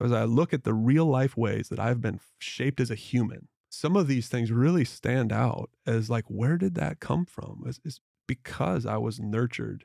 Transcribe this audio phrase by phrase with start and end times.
[0.00, 3.48] as I look at the real life ways that I've been shaped as a human,
[3.70, 7.62] some of these things really stand out as like, where did that come from?
[7.66, 9.84] It's, it's because I was nurtured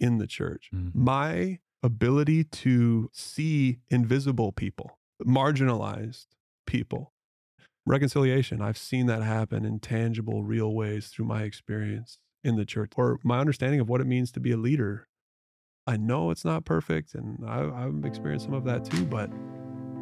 [0.00, 0.70] in the church.
[0.74, 0.94] Mhm.
[0.94, 6.26] My ability to see invisible people, marginalized
[6.66, 7.12] people,
[7.86, 12.92] reconciliation, I've seen that happen in tangible, real ways through my experience in the church
[12.96, 15.08] or my understanding of what it means to be a leader.
[15.86, 19.30] I know it's not perfect, and I, I've experienced some of that too, but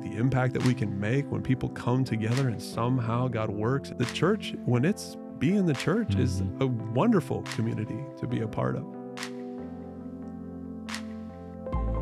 [0.00, 3.90] the impact that we can make when people come together and somehow God works.
[3.98, 6.62] The church, when it's being the church, is mm-hmm.
[6.62, 8.84] a wonderful community to be a part of.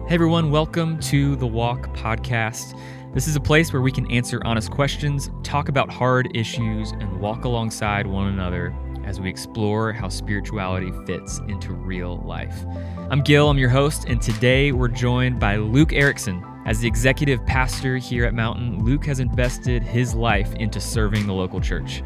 [0.06, 2.78] Hey everyone, welcome to the Walk Podcast.
[3.14, 7.18] This is a place where we can answer honest questions, talk about hard issues, and
[7.18, 8.74] walk alongside one another
[9.10, 12.64] as we explore how spirituality fits into real life.
[13.10, 16.44] I'm Gil, I'm your host, and today we're joined by Luke Erickson.
[16.64, 21.32] As the executive pastor here at Mountain, Luke has invested his life into serving the
[21.32, 22.04] local church.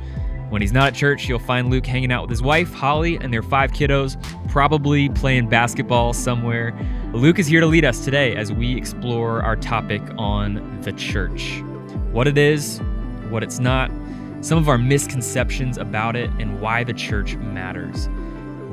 [0.48, 3.30] When he's not at church, you'll find Luke hanging out with his wife, Holly, and
[3.30, 4.16] their five kiddos,
[4.48, 6.72] probably playing basketball somewhere.
[7.12, 11.60] Luke is here to lead us today as we explore our topic on the church
[12.12, 12.78] what it is,
[13.28, 13.90] what it's not,
[14.44, 18.10] some of our misconceptions about it, and why the church matters.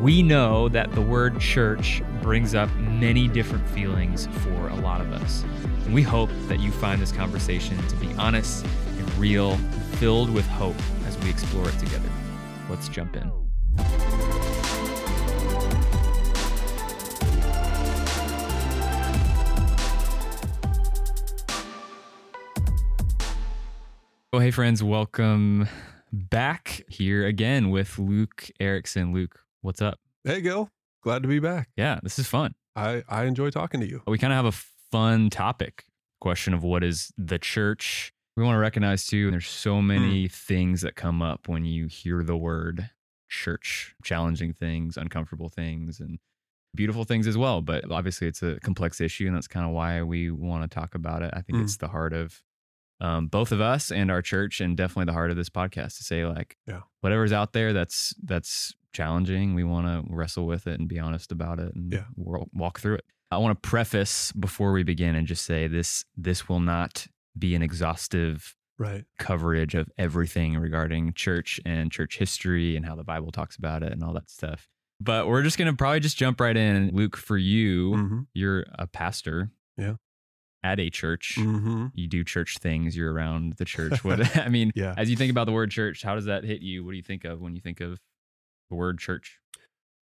[0.02, 5.14] We know that the word church brings up many different feelings for a lot of
[5.14, 5.46] us.
[5.86, 9.56] And we hope that you find this conversation to be honest and real,
[9.94, 10.76] filled with hope
[11.08, 12.10] as we explore it together.
[12.70, 13.32] Let's jump in.
[24.34, 25.68] Oh, hey, friends, welcome
[26.14, 29.14] back here again with Luke Erickson.
[29.14, 30.00] Luke, what's up?
[30.24, 30.70] Hey, Gil,
[31.04, 31.70] glad to be back.
[31.76, 32.54] Yeah, this is fun.
[32.76, 34.02] I, I enjoy talking to you.
[34.08, 34.58] We kind of have a
[34.92, 35.84] fun topic
[36.22, 38.14] question of what is the church.
[38.38, 42.24] We want to recognize too, there's so many things that come up when you hear
[42.24, 42.90] the word
[43.30, 46.20] church, challenging things, uncomfortable things, and
[46.74, 47.62] beautiful things as well.
[47.62, 50.96] But obviously, it's a complex issue, and that's kind of why we want to talk
[50.96, 51.32] about it.
[51.34, 51.64] I think Mm.
[51.64, 52.42] it's the heart of
[53.02, 56.04] um, both of us and our church, and definitely the heart of this podcast to
[56.04, 56.82] say like, Yeah.
[57.02, 61.32] whatever's out there that's that's challenging, we want to wrestle with it and be honest
[61.32, 62.06] about it and Yeah.
[62.16, 63.06] wa- walk through it.
[63.32, 67.08] I want to preface before we begin and just say this this will not
[67.38, 69.06] be an exhaustive Right.
[69.20, 73.92] coverage of everything regarding church and church history and how the Bible talks about it
[73.94, 74.68] and all that stuff.
[75.00, 76.90] But we're just going to probably just jump right in.
[76.94, 78.20] Luke, for you, Mm-hmm.
[78.34, 79.52] you're a pastor.
[79.78, 79.96] Yeah.
[80.64, 81.36] At a church.
[81.40, 81.88] Mm-hmm.
[81.96, 82.96] You do church things.
[82.96, 84.04] You're around the church.
[84.04, 84.94] What I mean, Yeah.
[84.98, 86.84] as you think about the word church, how does that hit you?
[86.86, 88.00] What do you think of when you think of
[88.70, 89.40] the word church?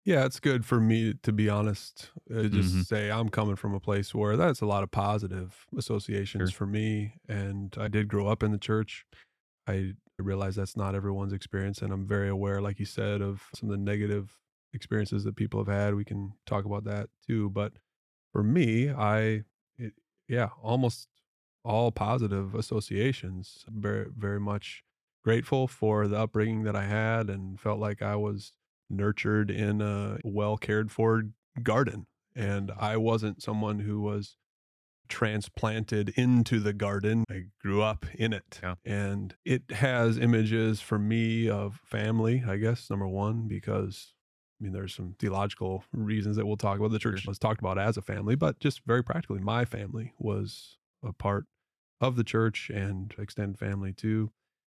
[0.04, 2.10] Yeah, it's good for me to be honest.
[2.30, 2.84] Uh, just Mhm.
[2.86, 6.56] say I'm coming from a place where that's a lot of positive associations Sure.
[6.58, 9.06] for me, and I did grow up in the church.
[9.66, 13.70] I realize that's not everyone's experience, and I'm very aware, like you said, of some
[13.70, 14.36] of the negative
[14.74, 15.94] experiences that people have had.
[15.94, 17.72] We can talk about that too, but
[18.32, 19.44] for me, I,
[20.28, 21.08] yeah, almost
[21.64, 23.64] all positive associations.
[23.68, 24.82] Very, very much
[25.24, 28.52] grateful for the upbringing that I had, and felt like I was
[28.90, 31.24] nurtured in a well cared for
[31.62, 32.06] garden.
[32.36, 34.36] And I wasn't someone who was
[35.08, 37.24] transplanted into the garden.
[37.30, 38.60] I grew up in it.
[38.62, 38.74] Yeah.
[38.84, 44.13] And it has images for me of family, I guess, number one, because
[44.64, 46.90] mean, there's some theological reasons that we'll talk about.
[46.90, 47.30] The church Sure.
[47.30, 51.46] was talked about as a family, but just very practically, my family was a part
[52.00, 54.30] of the church and extended family too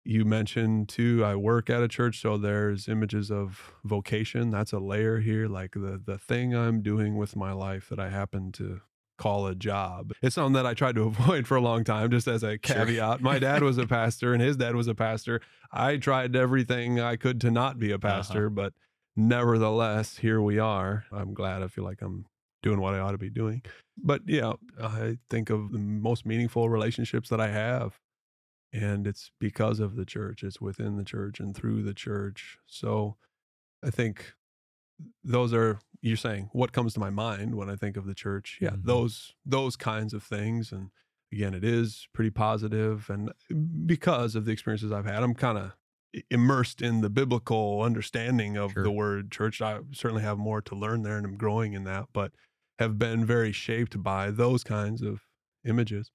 [0.06, 4.78] you mentioned too i work at a church so there's images of vocation that's a
[4.78, 8.81] layer here like the the thing i'm doing with my life that i happen to
[9.16, 12.27] call a job it's something that i tried to avoid for a long time just
[12.28, 12.84] as a Sure.
[12.84, 15.41] caveat my dad was a pastor and his dad was a pastor
[15.72, 18.09] i tried everything i could to not be a uh-huh.
[18.09, 18.75] pastor but
[19.17, 21.05] nevertheless here we are.
[21.13, 21.63] I'm glad.
[21.63, 22.27] I feel like i'm
[22.63, 23.63] doing what i ought to be doing.
[23.97, 27.99] But yeah i think of the most meaningful relationships that i have
[28.72, 30.43] and it's because of the church.
[30.43, 32.59] It's within the church and through the church.
[32.66, 33.16] So
[33.84, 34.33] i think
[35.22, 38.59] those are you're saying what comes to my mind when i think of the church.
[38.60, 38.84] Yeah Mhm.
[38.84, 40.72] those those kinds of things.
[40.72, 40.91] And
[41.33, 43.09] again it is pretty positive.
[43.10, 43.31] And
[43.87, 45.72] because of the experiences i've had i'm kind of
[46.31, 48.83] immersed in the biblical understanding of Sure.
[48.84, 52.07] the word church i certainly have more to learn there and i'm growing in that
[52.13, 52.33] but
[52.78, 55.22] have been very shaped by those kinds of
[55.65, 56.11] images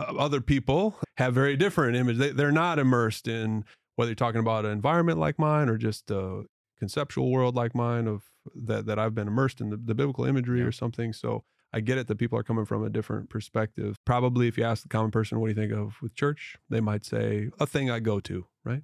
[0.00, 2.18] uh, other people have very different images.
[2.20, 3.64] They, they're not immersed in
[3.96, 6.44] whether you're talking about an environment like mine or just a
[6.78, 8.22] conceptual world like mine of
[8.54, 10.66] that that I've been immersed in the, the biblical imagery Yeah.
[10.66, 11.12] or something.
[11.12, 11.42] So
[11.72, 13.96] I get it that people are coming from a different perspective.
[14.06, 16.56] Probably if you ask the common person, what do you think of with church?
[16.70, 18.82] They might say, a thing I go to, right?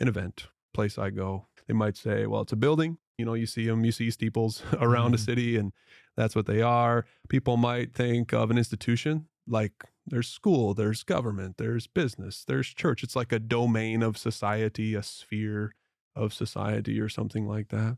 [0.00, 1.46] An event, place I go.
[1.66, 2.98] They might say, well, it's a building.
[3.18, 5.24] You know, you see them, you see steeples around a Mhm.
[5.24, 5.72] city, and
[6.16, 7.04] that's what they are.
[7.28, 9.72] People might think of an institution like
[10.06, 13.02] there's school, there's government, there's business, there's church.
[13.02, 15.74] It's like a domain of society, a sphere
[16.14, 17.96] of society, or something like that.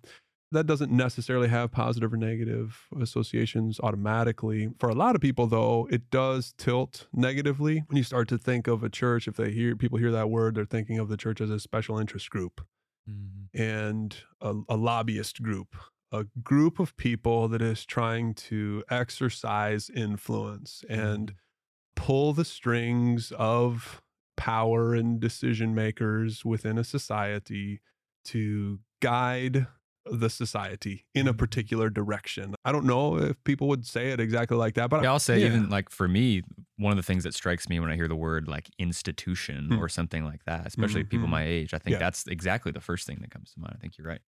[0.52, 4.70] That doesn't necessarily have positive or negative associations automatically.
[4.80, 8.66] For a lot of people, though, it does tilt negatively when you start to think
[8.66, 9.28] of a church.
[9.28, 11.98] If they hear people hear that word, they're thinking of the church as a special
[11.98, 12.62] interest group
[13.08, 13.60] mm-hmm.
[13.60, 15.76] and a, a lobbyist group,
[16.10, 22.04] a group of people that is trying to exercise influence and mm-hmm.
[22.04, 24.02] pull the strings of
[24.36, 27.80] power and decision makers within a society
[28.24, 29.66] to guide
[30.10, 31.38] the society in a Mhm.
[31.38, 32.54] particular direction.
[32.64, 35.40] I don't know if people would say it exactly like that, but Yeah, I'll say
[35.40, 35.46] yeah.
[35.46, 36.42] even like for me,
[36.76, 39.78] one of the things that strikes me when I hear the word like institution Hmm.
[39.78, 41.30] or something like that, especially people Mhm.
[41.30, 41.98] my age, I think Yeah.
[42.00, 43.74] that's exactly the first thing that comes to mind.
[43.76, 44.20] I think you're right.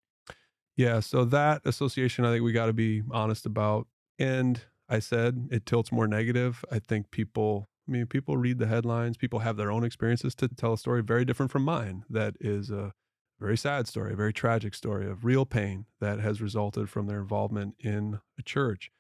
[0.77, 3.89] Yeah, so that association, I think we got to be honest about.
[4.19, 6.65] And I said it tilts more negative.
[6.71, 10.49] I think people, I mean, people read the headlines, people have their own experiences to
[10.49, 12.05] tell a story very different from mine.
[12.09, 12.95] That is a
[13.43, 17.21] very sad story, a very tragic story of real pain that has resulted from their
[17.21, 18.91] involvement in a church.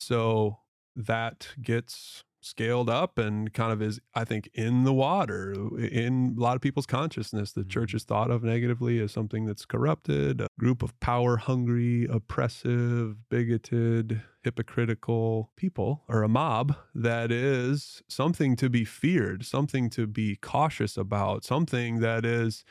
[0.00, 0.58] So
[0.96, 6.40] that gets scaled up and kind of is, I think, in the water, in a
[6.40, 7.52] lot of people's consciousness.
[7.52, 7.94] The church Mhm.
[7.94, 14.22] is thought of negatively as something that's corrupted, a group of power hungry, oppressive, bigoted,
[14.42, 20.96] hypocritical people, or a mob that is something to be feared, something to be cautious
[20.96, 22.64] about, something that is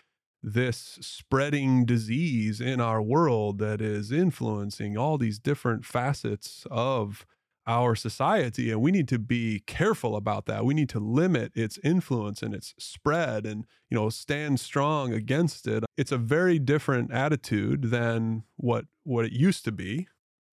[0.44, 7.26] this spreading disease in our world that is influencing all these different facets of
[7.68, 10.66] our society and we need to be careful about that.
[10.66, 15.68] We need to limit its influence and its spread and you know stand strong against
[15.68, 15.84] it.
[15.96, 20.08] It's a very different attitude than what what it used to be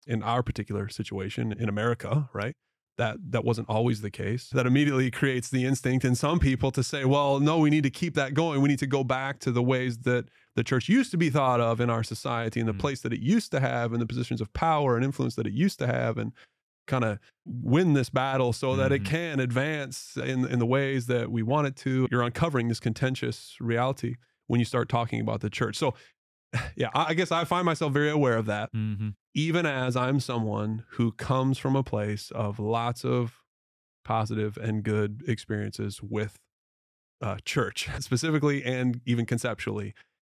[0.09, 2.57] in our particular situation in america right
[2.99, 6.83] that that wasn't always the case that immediately creates the instinct in some people to
[6.83, 9.51] say well no we need to keep that going we need to go back to
[9.51, 12.75] the ways that the church used to be thought of in our society and the
[12.75, 12.81] Mm.
[12.81, 15.53] place that it used to have and the positions of power and influence that it
[15.53, 16.33] used to have and
[16.87, 19.07] kind of win this battle so that it Mhm.
[19.07, 23.57] can advance in in the ways that we want it to you're uncovering this contentious
[23.61, 24.17] reality
[24.49, 25.95] when you start talking about the church so
[26.77, 29.11] yeah i I guess i find myself very aware of that Mm-hmm.
[29.35, 33.35] even as I'm someone who comes from a place of lots of
[34.05, 36.39] positive and good experiences with
[37.21, 39.93] uh, church, specifically and even conceptually,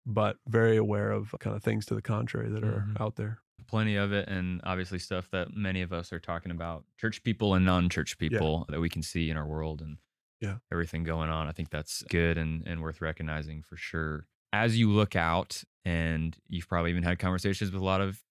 [0.06, 3.00] but very aware of kind of things to the contrary that are Mhm.
[3.00, 3.40] out there.
[3.68, 7.54] Plenty of it, and obviously stuff that many of us are talking about church people
[7.54, 9.98] and non church people that we can see in our world and
[10.42, 10.58] Yeah.
[10.72, 11.48] everything going on.
[11.48, 14.26] I think that's good and, and worth recognizing for sure.
[14.52, 18.22] As you look out, and you've probably even had conversations with a lot of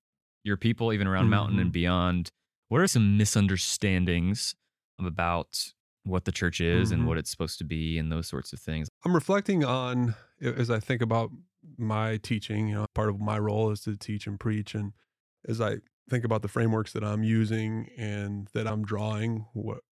[0.45, 1.75] your people, even around Mountain and Mhm.
[1.75, 2.29] beyond,
[2.69, 4.55] what are some misunderstandings
[4.99, 5.73] about
[6.05, 7.07] what the church is and Mhm.
[7.07, 8.89] what it's supposed to be and those sorts of things?
[9.05, 11.31] I'm reflecting on as I think about
[11.77, 12.69] my teaching.
[12.69, 14.93] You know, part of my role is to teach and preach, and
[15.47, 19.47] as I think about the frameworks that I'm using and that I'm drawing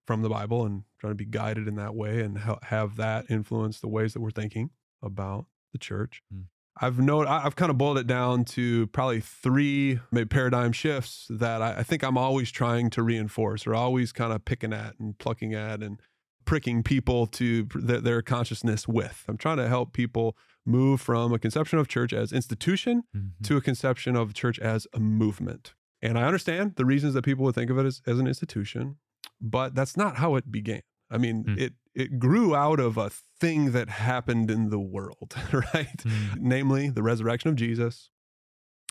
[0.07, 3.81] from the Bible and trying to be guided in that way and have that influence
[3.81, 4.71] the ways that we're thinking
[5.03, 6.23] about the church.
[6.35, 6.47] Mm.
[6.81, 11.61] I've noted, I've kind of boiled it down to probably three maybe paradigm shifts that
[11.63, 15.19] I, I think I'm always trying to reinforce or always kind of picking at and
[15.19, 16.01] plucking at and
[16.45, 19.25] pricking people to pr- their, consciousness with.
[19.29, 23.45] I'm trying to help people move from a conception of church as institution mm-hmm.
[23.45, 25.75] to a conception of church as a movement.
[26.01, 28.97] And I understand the reasons that people would think of it as, as an institution,
[29.41, 30.83] but that's not how it began.
[31.11, 31.59] I mean, Hmm.
[31.59, 35.97] it it grew out of a thing that happened in the world, right?
[36.05, 36.37] Mm.
[36.39, 38.11] Namely, the resurrection of Jesus,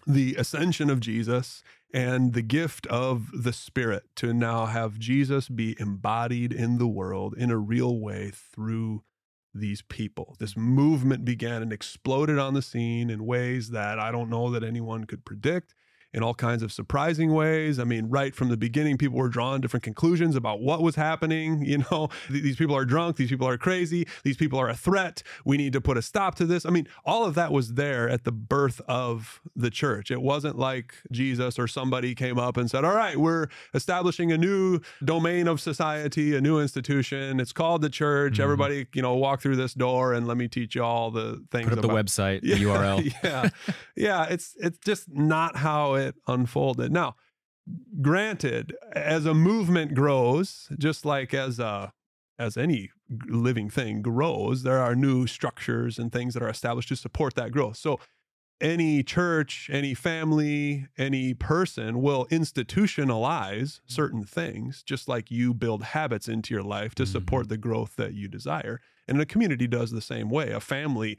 [0.05, 5.77] the ascension of Jesus, and the gift of the Spirit to now have Jesus be
[5.79, 9.03] embodied in the world in a real way through
[9.53, 10.36] these people.
[10.39, 14.63] This movement began and exploded on the scene in ways that I don't know that
[14.63, 15.74] anyone could predict.
[16.17, 17.77] In all kinds of surprising ways.
[17.77, 21.63] I mean, right from the beginning, people were drawing different conclusions about what was happening.
[21.77, 23.17] You know, these people are drunk.
[23.17, 24.07] These people are crazy.
[24.24, 25.21] These people are a threat.
[25.45, 26.65] We need to put a stop to this.
[26.65, 30.09] I mean, all of that was there at the birth of the church.
[30.09, 34.38] It wasn't like Jesus or somebody came up and said, All right, we're establishing a
[34.38, 37.39] new domain of society, a new institution.
[37.39, 38.36] It's called the church.
[38.39, 38.43] Mhm.
[38.43, 41.67] Everybody, you know, walk through this door and let me teach you all the things.
[41.69, 43.13] Put up the about- website, the URL.
[43.24, 43.50] yeah,
[43.95, 44.24] yeah.
[44.33, 46.92] It's it's just not how it unfolded.
[46.92, 47.16] Now,
[48.02, 51.94] granted, as a movement grows, just like as a
[52.40, 52.92] as any
[53.28, 57.52] living thing grows, there are new structures and things that are established to support that
[57.52, 57.78] growth.
[57.78, 58.00] So
[58.62, 66.28] any church, any family, any person will institutionalize certain things, just like you build habits
[66.28, 67.50] into your life to support Mhm.
[67.50, 68.82] the growth that you desire.
[69.08, 70.52] And a community does the same way.
[70.52, 71.18] A family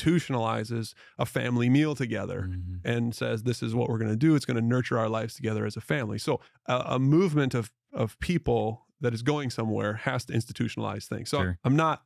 [0.00, 2.80] institutionalizes a family meal together Mhm.
[2.84, 4.34] and says, This is what we're going to do.
[4.34, 6.18] It's going to nurture our lives together as a family.
[6.18, 11.28] So, a, a movement of, of people that is going somewhere has to institutionalize things.
[11.28, 11.58] So, Sure.
[11.64, 12.02] I'm not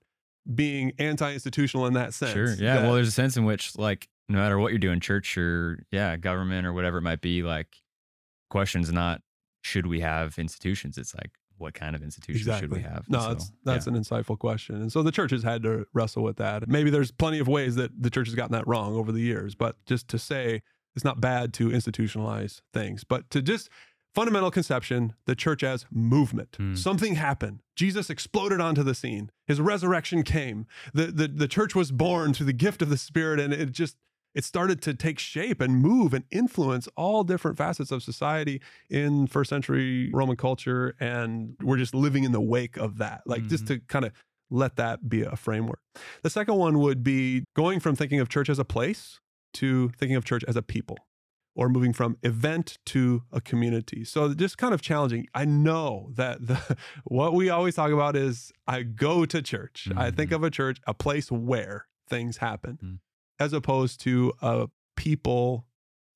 [0.55, 2.33] being anti institutional in that sense.
[2.33, 2.55] Sure.
[2.55, 2.77] Yeah.
[2.77, 5.85] that- Well, there's a sense in which, like, no matter what you're doing, church or
[5.91, 7.77] yeah, government or whatever it might be, like,
[8.49, 9.23] questions not
[9.63, 10.97] should we have institutions?
[10.97, 13.05] It's like, what kind of institutions should we have?
[13.09, 13.93] No, So, that's that's yeah.
[13.95, 14.76] an insightful question.
[14.76, 16.69] And so the church has had to wrestle with that.
[16.69, 19.55] Maybe there's plenty of ways that the church has gotten that wrong over the years,
[19.55, 20.62] but just to say
[20.97, 23.69] it's not bad to institutionalize things, but to just
[24.14, 26.57] fundamental conception, the church as movement.
[26.57, 26.75] Hmm.
[26.75, 27.61] Something happened.
[27.76, 29.31] Jesus exploded onto the scene.
[29.47, 30.67] His resurrection came.
[30.93, 33.97] The, the the church was born through the gift of the Spirit, and it just
[34.35, 39.27] it started to take shape and move and influence all different facets of society in
[39.27, 40.95] first century Roman culture.
[41.01, 43.23] And we're just living in the wake of that.
[43.27, 44.13] Like just to kind of
[44.51, 45.81] let that be a framework.
[46.23, 49.21] The second one would be going from thinking of church as a place
[49.55, 50.97] to thinking of church as a people
[51.57, 54.05] or moving from event to a community.
[54.05, 55.27] So just kind of challenging.
[55.35, 59.89] I know that the what we always talk about is I go to church.
[59.97, 60.37] I think Mhm.
[60.37, 62.99] of a church, a place where things happen, Mhm.
[63.40, 65.66] As opposed to a people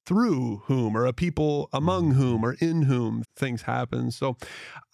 [0.07, 2.17] through whom or a people among Mhm.
[2.17, 4.11] whom or in whom things happen.
[4.11, 4.37] So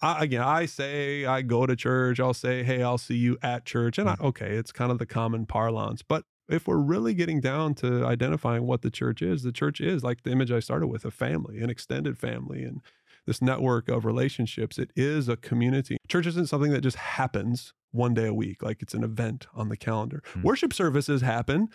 [0.01, 2.19] I, again, I say I go to church.
[2.21, 5.05] I'll say, "Hey, I'll see you at church," and I, okay, it's kind of the
[5.05, 6.01] common parlance.
[6.01, 10.01] But if we're really getting down to identifying what the church is, the church is
[10.01, 12.81] like the image I started with: a family, an extended family, and
[13.25, 14.79] this network of relationships.
[14.79, 15.97] It is a community.
[16.07, 19.67] Church isn't something that just happens one day a week, like it's an event on
[19.67, 20.23] the calendar.
[20.33, 20.41] Hmm.
[20.43, 21.67] Worship services happen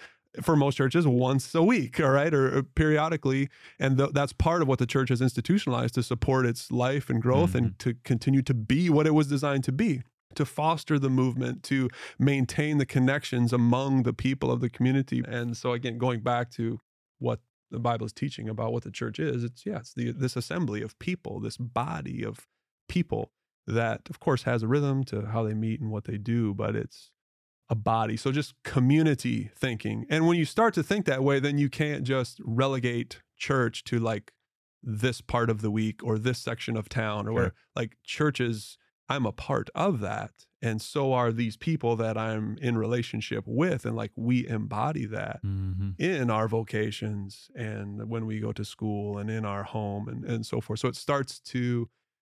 [0.43, 3.49] for most churches once a week, all right, or, or periodically.
[3.79, 7.21] And th- that's part of what the church has institutionalized to support its life and
[7.21, 7.91] growth and mm-hmm.
[7.91, 10.03] to continue to be what it was designed to be.
[10.35, 11.89] To foster the movement, to
[12.19, 15.23] maintain the connections among the people of the community.
[15.27, 16.79] And so, again, going back to
[17.19, 17.41] what
[17.71, 20.83] the Bible is teaching about what the church is, it's, yeah, it's the, this assembly
[20.83, 22.47] of people, this body of
[22.87, 23.31] people
[23.67, 26.77] that, of course, has a rhythm to how they meet and what they do, but
[26.77, 27.11] it's
[27.69, 28.17] a body.
[28.17, 30.07] So just community thinking.
[30.09, 33.99] And when you start to think that way, then you can't just relegate church to
[33.99, 34.33] like
[34.83, 39.27] this part of the week or this section of town or where like churches, I'm
[39.27, 40.31] a part of that.
[40.63, 43.85] And so are these people that I'm in relationship with.
[43.85, 45.95] And like we embody that Mhm.
[45.99, 50.47] in our vocations and when we go to school and in our home and, and
[50.47, 50.79] so forth.
[50.81, 51.89] So it starts to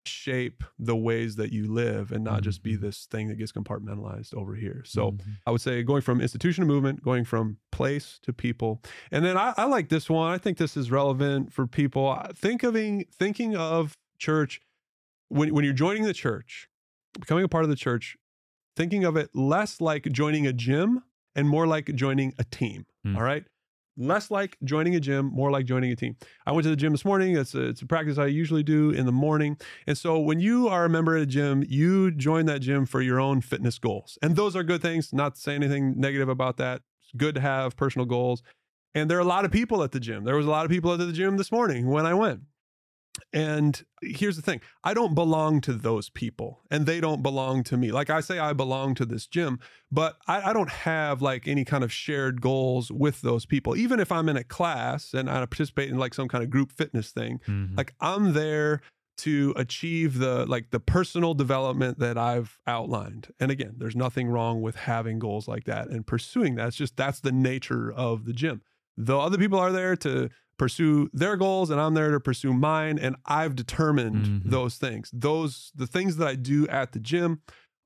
[0.07, 2.80] shape the ways that you live and not just be Mhm.
[2.80, 4.83] this thing that gets compartmentalized over here.
[4.87, 5.21] So Mhm.
[5.47, 8.83] I would say going from institution to movement, going from place to people.
[9.11, 10.33] And then I, I like this one.
[10.33, 12.14] I think this is relevant for people.
[12.35, 12.75] Think of
[13.12, 14.61] thinking of church
[15.28, 16.69] when, when you're joining the church,
[17.19, 18.16] becoming a part of the church,
[18.76, 21.02] thinking of it less like joining a gym
[21.35, 22.87] and more like joining a team.
[23.04, 23.16] Hmm.
[23.16, 23.45] All right.
[24.00, 26.16] Less like joining a gym, more like joining a team.
[26.47, 27.37] I went to the gym this morning.
[27.37, 29.59] It's a, it's a practice I usually do in the morning.
[29.87, 33.02] And so when you are a member at a gym, you join that gym for
[33.02, 34.19] your own fitness goals.
[34.23, 35.12] And those are good things.
[35.12, 36.80] Not to say anything negative about that.
[37.02, 38.42] It's good to have personal goals.
[38.95, 40.25] And there are a lot of people at the gym.
[40.25, 42.40] There was a lot of people at the gym this morning when I went.
[43.32, 47.76] And here's the thing I don't belong to those people, and they don't belong to
[47.76, 47.92] me.
[47.92, 49.58] Like I say, I belong to this gym,
[49.90, 53.76] but I, I don't have like any kind of shared goals with those people.
[53.76, 56.72] Even if I'm in a class and I participate in like some kind of group
[56.72, 57.76] fitness thing, Mhm.
[57.76, 58.80] like I'm there
[59.18, 63.28] to achieve the like the personal development that I've outlined.
[63.38, 66.68] And again, there's nothing wrong with having goals like that and pursuing that.
[66.68, 68.62] It's just that's the nature of the gym.
[68.96, 70.30] Though other people are there to
[70.61, 74.50] pursue their goals and I'm there to pursue mine and I've determined Mhm.
[74.50, 75.11] those things.
[75.12, 77.40] Those the things that I do at the gym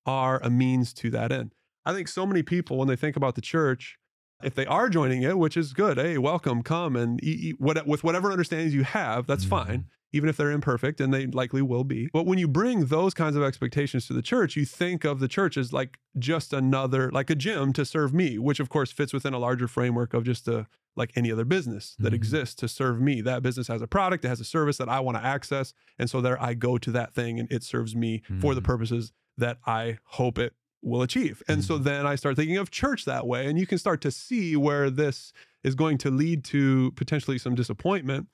[0.04, 1.54] are a means to that end.
[1.87, 3.97] I think so many people when they think about the church
[4.43, 7.87] if they are joining it, which is good, hey, welcome, come and eat, eat what,
[7.87, 9.49] with whatever understandings you have, that's Mhm.
[9.49, 12.09] fine even if they're imperfect, and they likely will be.
[12.12, 15.26] But when you bring those kinds of expectations to the church, you think of the
[15.28, 19.12] church as like just another, like a gym to serve me, which of course fits
[19.12, 20.66] within a larger framework of just a
[20.97, 22.16] like any other business that Mhm.
[22.16, 23.21] exists to serve me.
[23.21, 25.75] That business has a product, it has a service that I want to access.
[25.99, 28.64] And so there I go to that thing and it serves me for the Mhm.
[28.64, 31.42] purposes that I hope it will achieve.
[31.49, 31.85] And so Mhm.
[31.85, 33.47] then I start thinking of church that way.
[33.49, 35.33] And you can start to see where this
[35.64, 38.28] is going to lead to potentially some disappointment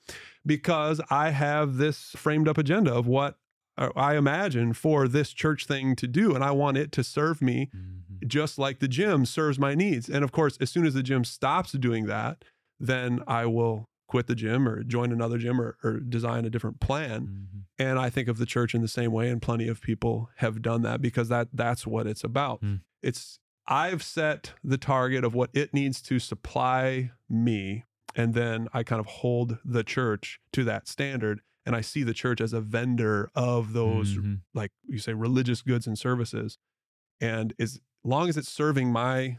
[0.45, 3.37] because I have this framed up agenda of what
[3.77, 6.35] uh, I imagine for this church thing to do.
[6.35, 8.27] And I want it to serve me Mhm.
[8.27, 10.09] just like the gym serves my needs.
[10.09, 12.43] And of course, as soon as the gym stops doing that,
[12.79, 16.81] then I will quit the gym or join another gym or, or design a different
[16.81, 17.21] plan.
[17.27, 17.61] Mhm.
[17.79, 20.61] And I think of the church in the same way, and plenty of people have
[20.61, 22.59] done that because that that's what it's about.
[22.59, 22.75] Hmm.
[23.01, 23.39] It's
[23.71, 27.85] I've set the target of what it needs to supply me,
[28.15, 31.39] and then I kind of hold the church to that standard.
[31.65, 34.41] And I see the church as a vendor of those, Mhm.
[34.53, 36.57] like you say, religious goods and services.
[37.21, 39.37] And as long as it's serving my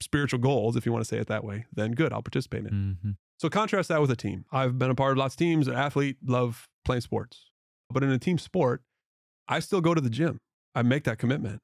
[0.00, 2.66] spiritual goals, if you want to say it that way, then good, I'll participate in
[2.66, 2.72] it.
[2.72, 3.16] Mhm.
[3.40, 4.44] So contrast that with a team.
[4.52, 5.66] I've been a part of lots of teams.
[5.66, 7.50] An athlete, love playing sports.
[7.90, 8.84] But in a team sport,
[9.48, 10.38] I still go to the gym.
[10.74, 11.60] I make that commitment.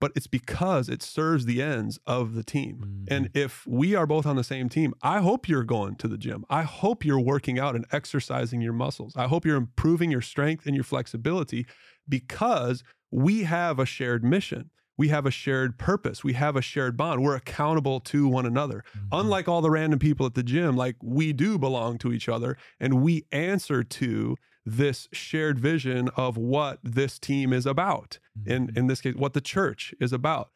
[0.00, 3.04] But it's because it serves the ends of the team.
[3.08, 6.16] And if we are both on the same team, I hope you're going to the
[6.18, 6.44] gym.
[6.48, 9.14] I hope you're working out and exercising your muscles.
[9.16, 11.66] I hope you're improving your strength and your flexibility
[12.08, 14.70] because we have a shared mission.
[14.96, 16.22] We have a shared purpose.
[16.22, 17.22] We have a shared bond.
[17.22, 19.08] We're accountable to one another Mhm.
[19.12, 22.56] unlike all the random people at the gym, like we do belong to each other
[22.78, 24.36] and we answer to
[24.66, 28.18] this shared vision of what this team is about.
[28.46, 28.76] In Mhm.
[28.78, 30.50] in this case, what the church is about.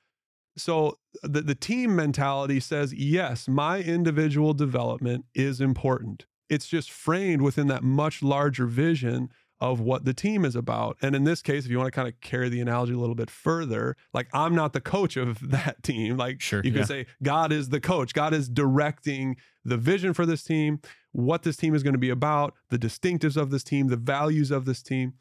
[0.57, 6.27] So the, the team mentality says, yes, my individual development is important.
[6.49, 9.31] It's just framed within that much larger vision
[9.61, 10.97] of what the team is about.
[11.01, 13.15] And in this case, if you want to kind of carry the analogy a little
[13.15, 16.17] bit further, like I'm not the coach of that team.
[16.17, 16.85] Like Sure, you could yeah.
[16.87, 18.13] say God is the coach.
[18.15, 20.81] God is directing the vision for this team,
[21.15, 24.51] what this team is going to be about, the distinctives of this team, the values
[24.51, 25.15] of this team.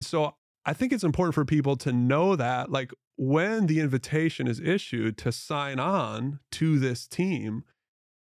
[0.00, 4.60] So I think it's important for people to know that, like, when the invitation is
[4.60, 7.64] issued to sign on to this team,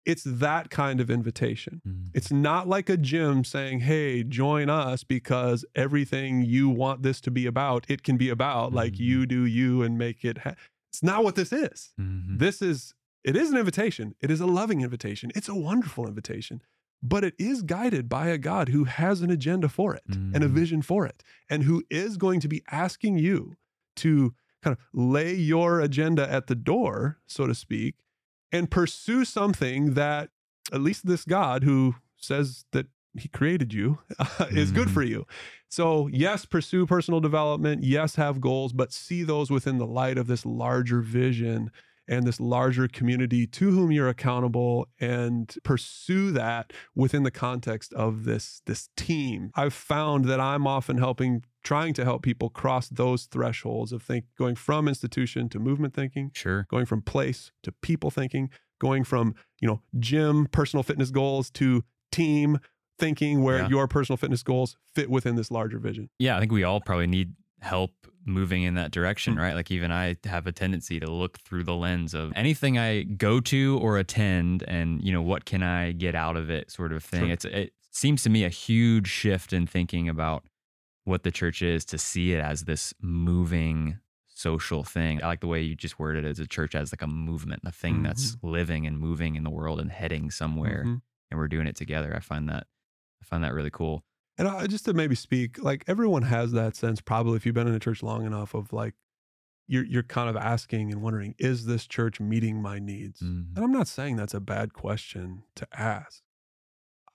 [0.03, 1.81] it's that kind of invitation.
[1.87, 2.09] Mhm.
[2.13, 7.31] It's not like a gym saying, hey, join us because everything you want this to
[7.31, 8.99] be about, it can be about like Mhm.
[8.99, 10.39] you do you and make it.
[10.39, 10.55] Ha-.
[10.91, 11.93] It's not what this is.
[11.99, 12.37] Mhm.
[12.39, 12.93] This is,
[13.23, 14.13] it is an invitation.
[14.21, 15.31] It is a loving invitation.
[15.35, 16.61] It's a wonderful invitation,
[17.03, 20.47] but it is guided by a God who has an agenda for it and a
[20.47, 20.51] Mhm.
[20.53, 23.55] vision for it, and who is going to be asking you
[23.97, 27.95] to kind of lay your agenda at the door, so to speak,
[28.51, 30.31] and pursue something that
[30.71, 33.99] at least this God who says that he created you
[34.49, 34.93] is good Mhm.
[34.93, 35.25] for you.
[35.69, 37.83] So, yes, pursue personal development.
[37.83, 41.69] Yes, have goals, but see those within the light of this larger vision
[42.07, 48.25] and this larger community to whom you're accountable and pursue that within the context of
[48.25, 49.51] this this team.
[49.55, 54.25] I've found that I'm often helping trying to help people cross those thresholds of think
[54.37, 56.67] going from institution to movement thinking Sure.
[56.69, 61.83] going from place to people thinking, going from, you know, gym personal fitness goals to
[62.11, 62.59] team
[62.99, 63.67] thinking where Yeah.
[63.69, 66.09] your personal fitness goals fit within this larger vision.
[66.19, 67.33] Yeah, I think we all probably need
[67.65, 67.91] help
[68.25, 69.39] moving in that direction, Mm.
[69.39, 69.53] right?
[69.55, 73.39] Like even I have a tendency to look through the lens of anything I go
[73.41, 77.03] to or attend and, you know, what can I get out of it sort of
[77.03, 77.25] thing.
[77.25, 77.29] Sure.
[77.31, 80.43] It's it seems to me a huge shift in thinking about
[81.03, 85.23] what the church is to see it as this moving social thing.
[85.23, 87.61] I like the way you just worded it as a church as like a movement,
[87.65, 91.01] a thing that's living and moving in the world and heading somewhere Mhm.
[91.31, 92.13] and we're doing it together.
[92.15, 92.67] I find that
[93.21, 94.03] I find that really cool.
[94.37, 97.67] And I, just to maybe speak, like everyone has that sense, probably if you've been
[97.67, 98.95] in a church long enough, of like
[99.67, 103.21] you're you're kind of asking and wondering, is this church meeting my needs?
[103.21, 103.55] Mhm.
[103.55, 106.23] And I'm not saying that's a bad question to ask.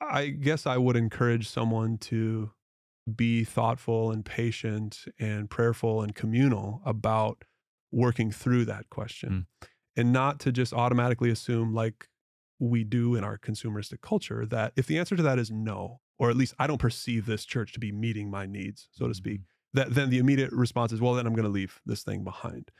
[0.00, 2.52] I guess I would encourage someone to
[3.16, 7.44] be thoughtful and patient and prayerful and communal about
[7.92, 9.46] working through that question
[9.96, 12.08] and not to just automatically assume, like
[12.60, 16.28] we do in our consumeristic culture, that if the answer to that is no, or
[16.28, 19.40] at least I don't perceive this church to be meeting my needs, so to speak,
[19.72, 22.70] that then the immediate response is, well, then I'm going to leave this thing behind.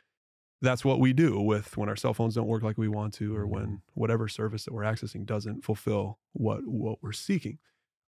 [0.61, 3.35] That's what we do with when our cell phones don't work like we want to,
[3.35, 7.59] or when whatever service that we're accessing doesn't fulfill what what we're seeking.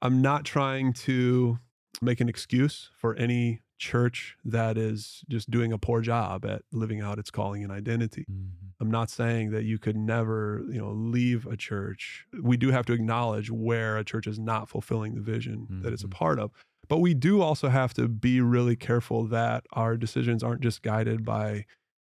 [0.02, 1.60] I'm not trying to
[2.02, 7.02] make an excuse for any church that is just doing a poor job at living
[7.02, 8.26] out its calling and identity.
[8.30, 8.68] Mhm.
[8.80, 12.26] I'm not saying that you could never, you know, leave a church.
[12.42, 16.04] We do have to acknowledge where a church is not fulfilling the vision that it's
[16.04, 16.13] a Mhm.
[16.13, 16.52] part of.
[16.88, 21.26] But we do also have to be really careful that our decisions aren't just guided
[21.26, 21.65] by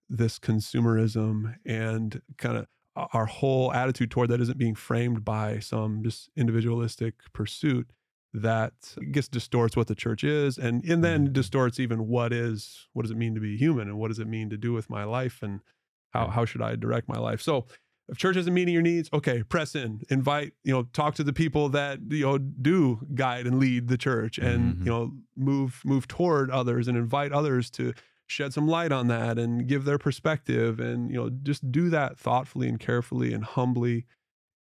[0.10, 2.68] this consumerism and kind of
[3.14, 7.90] our whole attitude toward that isn't being framed by some just individualistic pursuit
[8.34, 11.34] that I guess distorts what the church is and and then Mhm.
[11.34, 14.28] distorts even what is what does it mean to be human and what does it
[14.28, 15.62] mean to do with my life and
[16.12, 17.42] how how should I direct my life?
[17.42, 17.68] So
[18.10, 21.34] if church isn't meeting your needs, okay, press in, invite, you know, talk to the
[21.34, 24.86] people that you know do guide and lead the church, and Mhm.
[24.86, 27.94] you know, move move toward others and invite others to
[28.28, 32.18] shed some light on that and give their perspective, and you know, just do that
[32.18, 34.06] thoughtfully and carefully and humbly.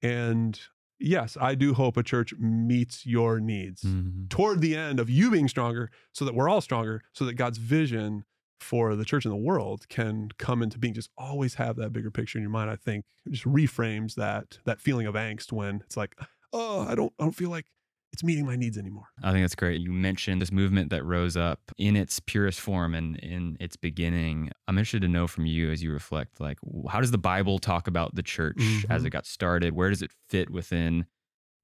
[0.03, 0.61] And
[0.99, 4.29] yes, I do hope a church meets your needs Mhm.
[4.29, 7.59] toward the end of you being stronger, so that we're all stronger, so that God's
[7.59, 8.25] vision
[8.61, 10.95] for the church in the world can come into being.
[10.95, 12.71] Just always have that bigger picture in your mind.
[12.71, 16.15] I think just reframes that that feeling of angst when it's like,
[16.53, 17.67] oh, I don't, I don't feel like
[18.13, 19.07] it's meeting my needs anymore.
[19.23, 19.81] I think that's great.
[19.81, 24.51] You mentioned this movement that rose up in its purest form and in its beginning.
[24.67, 27.87] I'm interested to know from you as you reflect, like, how does the Bible talk
[27.87, 29.07] about the church as Mhm.
[29.07, 29.75] it got started?
[29.75, 31.07] Where does it fit within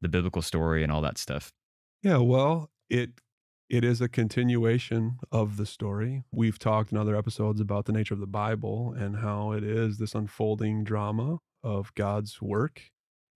[0.00, 1.52] the biblical story and all that stuff?
[2.02, 3.10] Yeah, well, it
[3.68, 6.22] it is a continuation of the story.
[6.30, 9.98] We've talked in other episodes about the nature of the Bible and how it is
[9.98, 12.82] this unfolding drama of God's work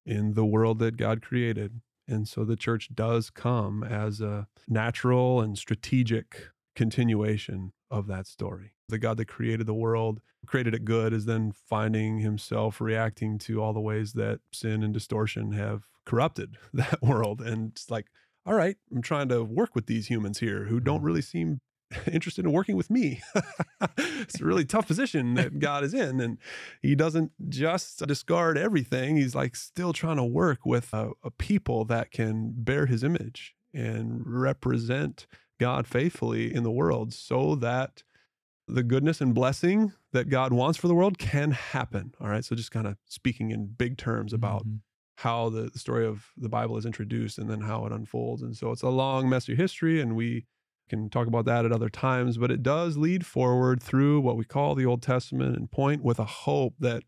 [0.06, 1.80] in the world that God created.
[2.06, 8.72] And so the church does come as a natural and strategic continuation of that story.
[8.88, 13.60] The God that created the world, created it good, is then finding himself reacting to
[13.60, 17.40] all the ways that sin and distortion have corrupted that world.
[17.40, 18.06] And it's like,
[18.50, 21.04] all right, I'm trying to work with these humans here who don't Mhm.
[21.04, 21.60] really seem
[22.12, 23.20] interested in working with me.
[23.96, 26.20] it's a really tough position that God is in.
[26.20, 26.38] And
[26.82, 29.16] he doesn't just discard everything.
[29.16, 33.54] He's like still trying to work with a, a people that can bear his image
[33.72, 35.28] and represent
[35.60, 38.02] God faithfully in the world so that
[38.66, 42.14] the goodness and blessing that God wants for the world can happen.
[42.20, 42.44] All right.
[42.44, 44.80] So just kind of speaking in big terms about Mhm.
[45.20, 48.42] How the, story of the Bible is introduced and then how it unfolds.
[48.42, 50.46] And so it's a long, messy history, and we
[50.88, 54.44] can talk about that at other times, but it does lead forward through what we
[54.44, 57.02] call the Old Testament and point with a hope that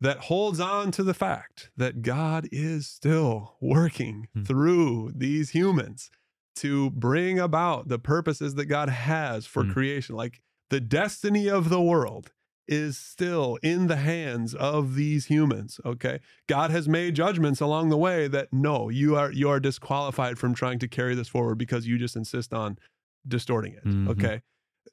[0.00, 4.42] that holds on to the fact that God is still working Hmm.
[4.42, 6.10] through these humans
[6.56, 9.72] to bring about the purposes that God has for Hmm.
[9.72, 10.16] creation.
[10.16, 12.32] Like the destiny of the world
[12.72, 16.20] is still in the hands of these humans, okay?
[16.48, 20.54] God has made judgments along the way that no, you are you are disqualified from
[20.54, 22.78] trying to carry this forward because you just insist on
[23.26, 23.84] distorting it.
[23.84, 24.08] Mhm.
[24.08, 24.42] Okay.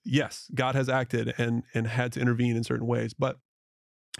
[0.04, 3.38] Yes, God has acted and and had to intervene in certain ways, but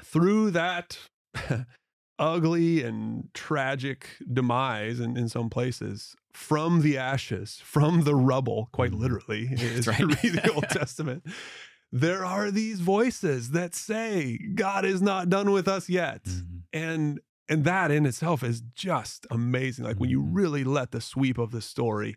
[0.02, 0.98] through that
[2.20, 8.92] ugly and tragic demise in, in some places, from the ashes, from the rubble, quite
[8.92, 9.00] Mhm.
[9.00, 10.00] literally, is right.
[10.00, 11.24] read the Old Testament.
[11.92, 16.62] There are these voices that say God is not done with us yet Mhm.
[16.74, 17.20] and
[17.52, 20.30] and that in itself is just amazing like when you Mhm.
[20.34, 22.16] really let the sweep of the story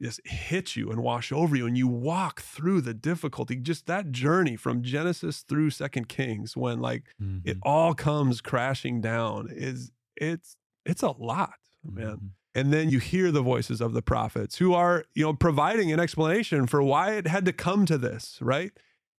[0.00, 4.10] just hit you and wash over you and you walk through the difficulty just that
[4.12, 7.04] journey from genesis through second kings when like
[7.44, 7.60] it Mhm.
[7.62, 12.30] all comes crashing down is it's it's a lot man Mhm.
[12.54, 16.00] And then you hear the voices of the prophets who are you know providing an
[16.00, 18.72] explanation for why it had to come to this right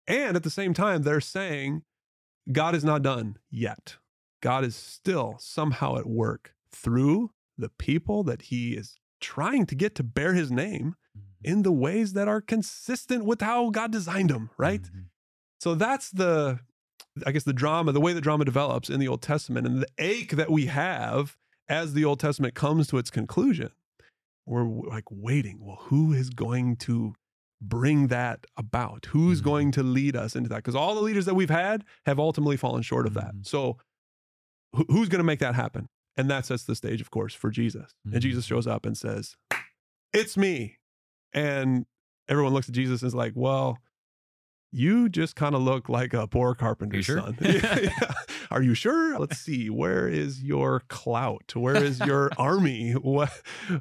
[0.06, 1.82] and at the same time they're saying
[2.50, 3.96] god is not done yet
[4.42, 9.94] god is still somehow at work through the people that he is trying to get
[9.94, 11.20] to bear his name Mhm.
[11.50, 15.04] in the ways that are consistent with how god designed them right Mhm.
[15.60, 16.58] so that's the,
[17.26, 19.86] I guess, the drama, the way the drama develops in the Old Testament and the
[19.98, 21.36] ache that we have
[21.68, 23.70] as the Old Testament comes to its conclusion.
[24.46, 25.58] We're like waiting.
[25.60, 27.14] Well, who is going to
[27.60, 29.06] bring that about?
[29.10, 29.44] Who's Mhm.
[29.44, 30.56] going to lead us into that?
[30.56, 33.34] Because all the leaders that we've had have ultimately fallen short of that.
[33.36, 33.46] Mhm.
[33.46, 33.78] So
[34.74, 35.86] who- who's going to make that happen?
[36.16, 37.94] And that sets the stage, of course, for Jesus.
[38.06, 38.14] Mhm.
[38.14, 39.36] And Jesus shows up and says,
[40.12, 40.78] It's me.
[41.32, 41.86] And
[42.28, 43.78] everyone looks at Jesus and is like, Well,
[44.72, 47.36] you just kind of look like a poor carpenter's son.
[48.50, 49.18] Are you sure?
[49.18, 49.68] Let's see.
[49.70, 51.54] Where is your clout?
[51.54, 52.92] Where is your army?
[52.92, 53.30] What,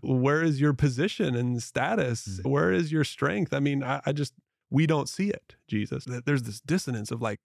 [0.02, 2.28] where is your position and status?
[2.44, 2.50] Mm.
[2.50, 3.54] Where is your strength?
[3.54, 4.34] I mean, I, I just,
[4.70, 6.06] we don't see it, Jesus.
[6.26, 7.40] There's this dissonance of like,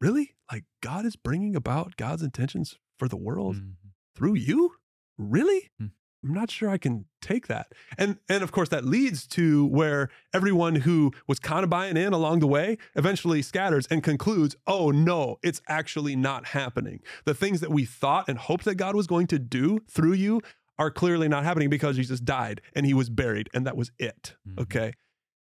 [0.00, 0.34] really?
[0.50, 3.72] Like God is bringing about God's intentions for the world Mhm.
[4.14, 4.74] through you?
[5.18, 5.70] Really?
[5.78, 5.86] Hmm.
[6.24, 7.72] I'm not sure I can take that.
[7.98, 12.12] And and of course that leads to where everyone who was kind of buying in
[12.12, 17.00] along the way eventually scatters and concludes, "Oh no, it's actually not happening.
[17.24, 20.40] The things that we thought and hoped that God was going to do through you
[20.78, 24.36] are clearly not happening because Jesus died and he was buried and that was it."
[24.48, 24.60] Mhm.
[24.62, 24.92] Okay?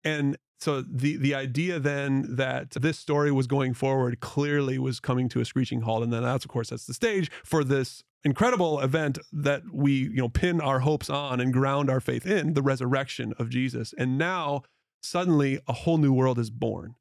[0.03, 5.29] And so the the idea then that this story was going forward clearly was coming
[5.29, 8.79] to a screeching halt and then that's of course that's the stage for this incredible
[8.81, 12.61] event that we you know pin our hopes on and ground our faith in the
[12.61, 14.61] resurrection of Jesus and now
[15.01, 16.95] suddenly a whole new world is born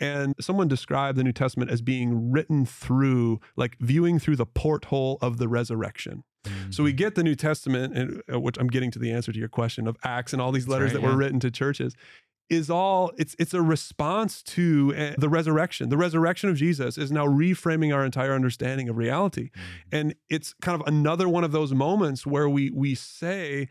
[0.00, 5.16] And someone described the New Testament as being written through, like viewing through the porthole
[5.22, 6.24] of the resurrection.
[6.70, 6.96] So we Mm-hmm.
[6.96, 9.86] get the New Testament, and uh, which I'm getting to the answer to your question
[9.86, 11.18] of Acts and all these letters right, that were yeah.
[11.18, 11.94] written to churches.
[12.50, 15.88] Is all it's it's a response to uh, the resurrection.
[15.88, 19.96] The resurrection of Jesus is now reframing our entire understanding of reality, Mm-hmm.
[19.96, 23.68] and it's kind of another one of those moments where we we say,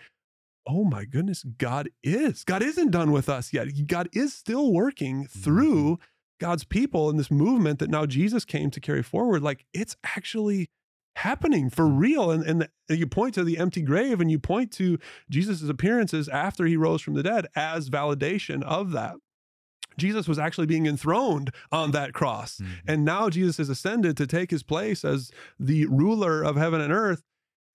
[0.65, 3.67] "Oh my goodness, God is God isn't done with us yet.
[3.85, 5.99] God is still working through
[6.39, 9.43] God's people in this movement that now Jesus came to carry forward.
[9.43, 10.69] Like it's actually
[11.17, 12.31] happening for real.
[12.31, 14.97] And, and you point to the empty grave and you point to
[15.29, 19.15] Jesus' appearances after he rose from the dead as validation of that.
[19.97, 22.57] Jesus was actually being enthroned on that cross.
[22.57, 22.67] Mhm.
[22.87, 26.93] And now Jesus has ascended to take his place as the ruler of heaven and
[26.93, 27.23] earth.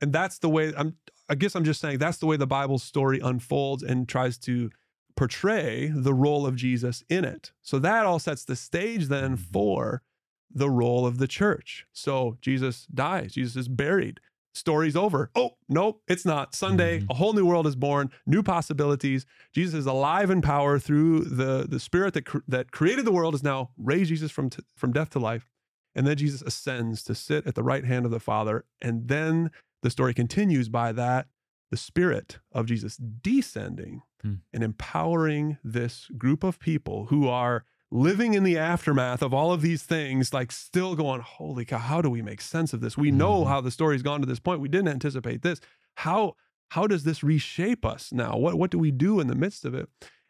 [0.01, 0.97] And that's the way I'm
[1.29, 4.71] I guess I'm just saying that's the way the Bible story unfolds and tries to
[5.17, 7.53] portray the role of Jesus in it.
[7.63, 9.41] So that all sets the stage then Mhm.
[9.53, 10.03] for
[10.53, 11.87] the role of the church.
[11.93, 14.21] So Jesus dies, Jesus is buried.
[14.55, 15.31] Story's over.
[15.35, 16.55] Oh, nope, it's not.
[16.55, 17.07] Sunday, Mhm.
[17.11, 19.27] a whole new world is born, new possibilities.
[19.53, 23.35] Jesus is alive in power through the, the spirit that, cr- that created the world,
[23.35, 25.47] is now raised Jesus from, t- from death to life.
[25.95, 28.65] And then Jesus ascends to sit at the right hand of the Father.
[28.81, 29.51] And then
[29.83, 31.27] the story continues by that
[31.71, 34.35] the spirit of Jesus descending Hmm.
[34.55, 39.63] and empowering this group of people who are living in the aftermath of all of
[39.63, 42.97] these things, like still going, Holy cow, how do we make sense of this?
[42.99, 43.49] We know Mhm.
[43.49, 44.61] how the story's gone to this point.
[44.61, 45.61] We didn't anticipate this.
[45.97, 46.35] How
[46.71, 48.37] how does this reshape us now?
[48.37, 49.89] What what do we do in the midst of it?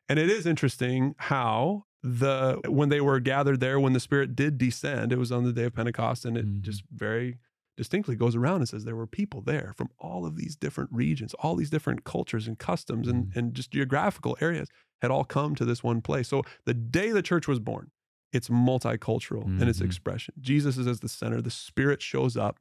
[0.08, 4.58] And it is interesting how the when they were gathered there, when the Spirit did
[4.58, 6.60] descend, it was on the day of Pentecost, and it Mhm.
[6.60, 7.38] just very
[7.76, 11.34] distinctly goes around and says there were people there from all of these different regions,
[11.34, 13.36] all these different cultures and customs and, Mhm.
[13.36, 14.68] and just geographical areas
[15.02, 16.28] had all come to this one place.
[16.28, 17.90] So the day the church was born,
[18.32, 19.84] it's multicultural in its Mhm.
[19.86, 20.34] expression.
[20.40, 22.58] Jesus is as the center, the spirit shows up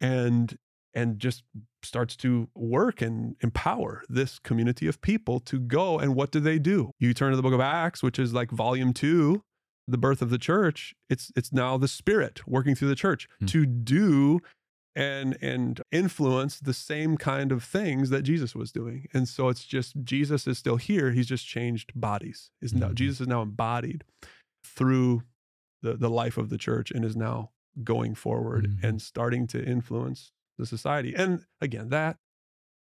[0.00, 0.56] and
[0.94, 1.44] and just
[1.82, 6.58] starts to work and empower this community of people to go and what do they
[6.58, 6.90] do?
[6.98, 9.42] You turn to the book of Acts, which is like volume 2
[9.88, 13.46] the birth of the church it's it's now the spirit working through the church Hmm.
[13.46, 14.40] to do
[14.96, 19.64] and and influence the same kind of things that Jesus was doing and so it's
[19.64, 22.94] just Jesus is still here he's just changed bodies is now Mhm.
[22.94, 24.04] Jesus is now embodied
[24.64, 25.22] through
[25.82, 27.50] the the life of the church and is now
[27.84, 28.84] going forward Mhm.
[28.88, 32.16] and starting to influence the society and again that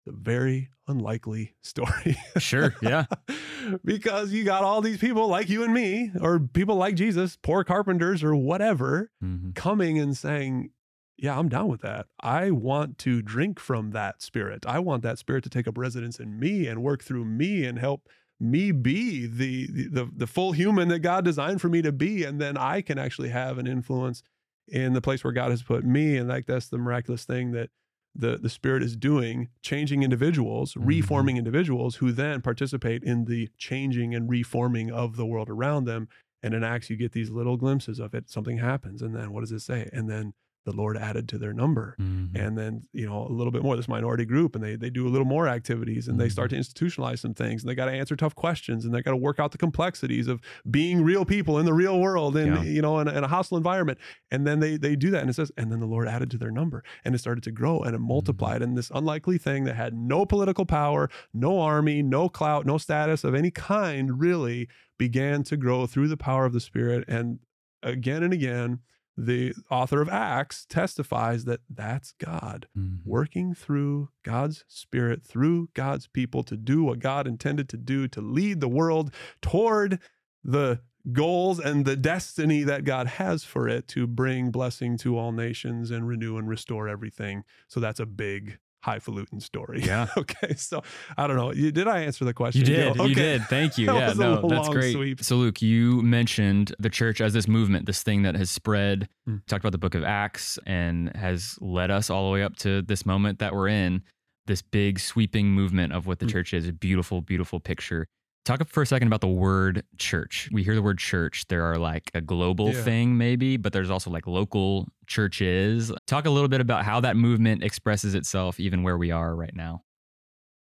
[0.06, 3.06] a very unlikely story Sure, yeah.
[3.84, 7.64] because you got all these people like you and me, or people like Jesus, poor
[7.64, 9.54] carpenters or whatever, Mhm.
[9.54, 10.70] coming and saying,
[11.16, 12.06] Yeah, I'm down with that.
[12.20, 14.66] I want to drink from that spirit.
[14.66, 17.78] I want that spirit to take up residence in me and work through me and
[17.78, 18.08] help
[18.40, 22.24] me be the, the the the full human that God designed for me to be.
[22.24, 24.22] And then I can actually have an influence
[24.66, 26.16] in the place where God has put me.
[26.16, 27.70] And like that's the miraculous thing that
[28.14, 30.86] the the spirit is doing changing individuals Mhm.
[30.86, 36.08] reforming individuals who then participate in the changing and reforming of the world around them.
[36.42, 38.28] And in acts you get these little glimpses of it.
[38.30, 39.88] Something happens and then what does it say?
[39.92, 42.30] And then the lord added to their number Mhm.
[42.34, 45.06] and then you know a little bit more this minority group and they they do
[45.06, 47.92] a little more activities and they start to institutionalize some things and they got to
[47.92, 51.58] answer tough questions and they got to work out the complexities of being real people
[51.58, 52.62] in the real world and Yeah.
[52.62, 53.98] you know in, a- in a hostile environment
[54.30, 56.38] and then they they do that and it says and then the lord added to
[56.38, 59.74] their number and it started to grow and it multiplied and this unlikely thing that
[59.76, 65.42] had no political power no army no clout no status of any kind really began
[65.42, 67.38] to grow through the power of the spirit and
[67.82, 68.78] again and again
[69.16, 72.98] the author of acts testifies that that's god Mhm.
[73.04, 78.20] working through God's spirit, through God's people to do what God intended to do, to
[78.20, 80.00] lead the world toward
[80.42, 80.80] the
[81.12, 85.90] goals and the destiny that God has for it to bring blessing to all nations
[85.90, 87.44] and renew and restore everything.
[87.68, 89.80] So that's a big highfalutin story.
[89.84, 90.06] Yeah.
[90.16, 90.54] okay.
[90.54, 90.82] So
[91.16, 91.52] I don't know.
[91.52, 92.60] You, did I answer the question?
[92.60, 92.94] You did.
[92.94, 93.08] Gil?
[93.08, 93.42] You did.
[93.44, 93.86] Thank you.
[93.94, 94.92] That yeah, no, that's great.
[94.94, 95.22] sweep.
[95.24, 99.08] So, Luke, you mentioned the church as this movement, this thing that has spread.
[99.26, 99.36] Hmm.
[99.46, 102.82] Talked about the book of Acts and has led us all the way up to
[102.82, 104.02] this moment that we're in.
[104.46, 106.32] This big sweeping movement of what the Hmm.
[106.32, 106.68] church is.
[106.68, 108.06] A beautiful, beautiful picture.
[108.44, 110.50] Talk for a second about the word church.
[110.52, 111.46] We hear the word church.
[111.48, 112.82] There are like a global Yeah.
[112.82, 115.90] thing, maybe, but there's also like local churches.
[116.06, 119.54] Talk a little bit about how that movement expresses itself, even where we are right
[119.56, 119.84] now.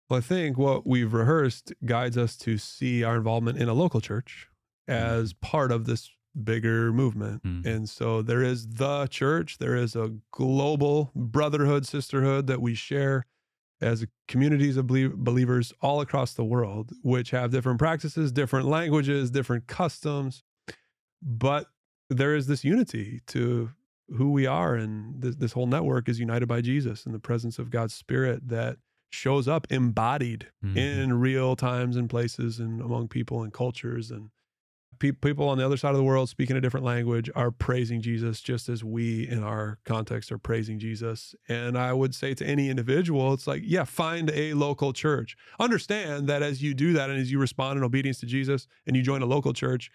[0.08, 4.00] Well, I think what we've rehearsed guides us to see our involvement in a local
[4.00, 4.46] church
[4.86, 6.08] as part of this
[6.44, 7.42] bigger movement.
[7.42, 7.66] Mhm.
[7.66, 13.26] And so there is the church, there is a global brotherhood, sisterhood that we share
[13.82, 19.30] as communities of belie- believers all across the world, which have different practices, different languages,
[19.30, 20.42] different customs.
[21.24, 21.66] but
[22.10, 23.70] there is this unity to
[24.16, 27.58] who we are and this, this whole network is united by jesus and the presence
[27.60, 28.76] of god's spirit that
[29.10, 30.76] shows up embodied Mhm.
[30.76, 34.30] in real times and places and among people and cultures and
[35.02, 38.00] pe- people on the other side of the world speaking a different language are praising
[38.00, 42.46] jesus just as we in our context are praising jesus and i would say to
[42.46, 47.10] any individual it's like yeah find a local church understand that as you do that
[47.10, 49.90] and as you respond in obedience to jesus and you join a local church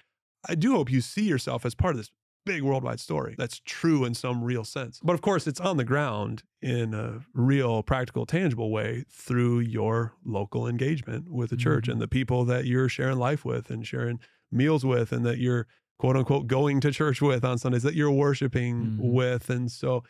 [0.47, 2.11] i do hope you see yourself as part of this
[2.45, 5.01] big worldwide story that's true in some real sense.
[5.03, 10.13] But of course, it's on the ground in a real, practical, tangible way through your
[10.23, 11.91] local engagement with the church Mhm.
[11.91, 15.67] and the people that you're sharing life with and sharing meals with and that you're
[15.99, 19.11] quote unquote going to church with on Sundays that you're worshiping Mhm.
[19.13, 19.49] with.
[19.49, 20.03] And so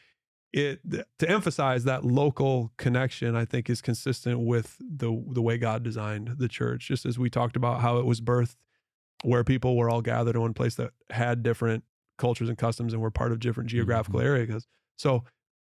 [0.53, 0.79] it
[1.19, 6.35] to emphasize that local connection, I think is consistent with the the way God designed
[6.37, 8.55] the church, just as we talked about how it was birthed
[9.23, 11.83] where people were all gathered in one place that had different
[12.17, 14.67] cultures and customs and were part of different geographical areas.
[14.97, 15.23] So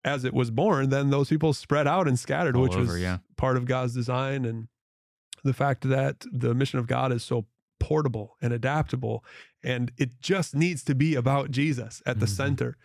[0.03, 3.01] as it was born, then those people spread out and scattered, All which over, was
[3.01, 3.19] yeah.
[3.37, 4.67] part of God's design and
[5.43, 7.45] the fact that the mission of God is so
[7.81, 9.23] portable and adaptable
[9.63, 12.29] and it just needs to be about Jesus at the Mhm.
[12.29, 12.77] center.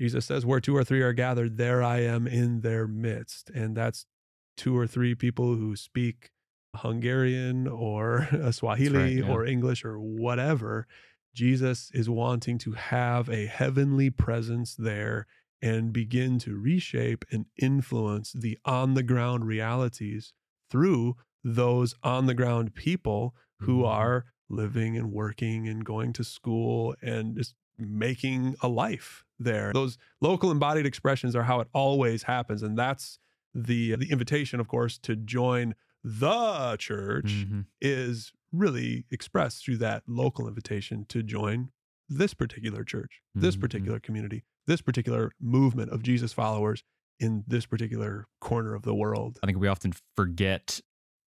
[0.00, 3.48] Jesus says, Where two or three are gathered, there I am in their midst.
[3.50, 4.06] And that's
[4.56, 6.30] two or three people who speak
[6.74, 9.28] Hungarian or Swahili yeah.
[9.30, 10.86] or English or whatever.
[11.34, 15.26] Jesus is wanting to have a heavenly presence there
[15.62, 20.32] and begin to reshape and influence the on the ground realities
[20.70, 23.86] through those on the ground people who Mhm.
[23.88, 29.72] are living and working and going to school and just making a life there.
[29.72, 33.18] Those local embodied expressions are how it always happens and that's
[33.54, 37.66] the the invitation of course to join the church Mhm.
[37.80, 41.70] is really expressed through that local invitation to join
[42.08, 43.60] this particular church, this Mhm.
[43.60, 46.84] particular community, this particular movement of Jesus followers
[47.18, 49.38] in this particular corner of the world.
[49.42, 50.80] I think we often forget,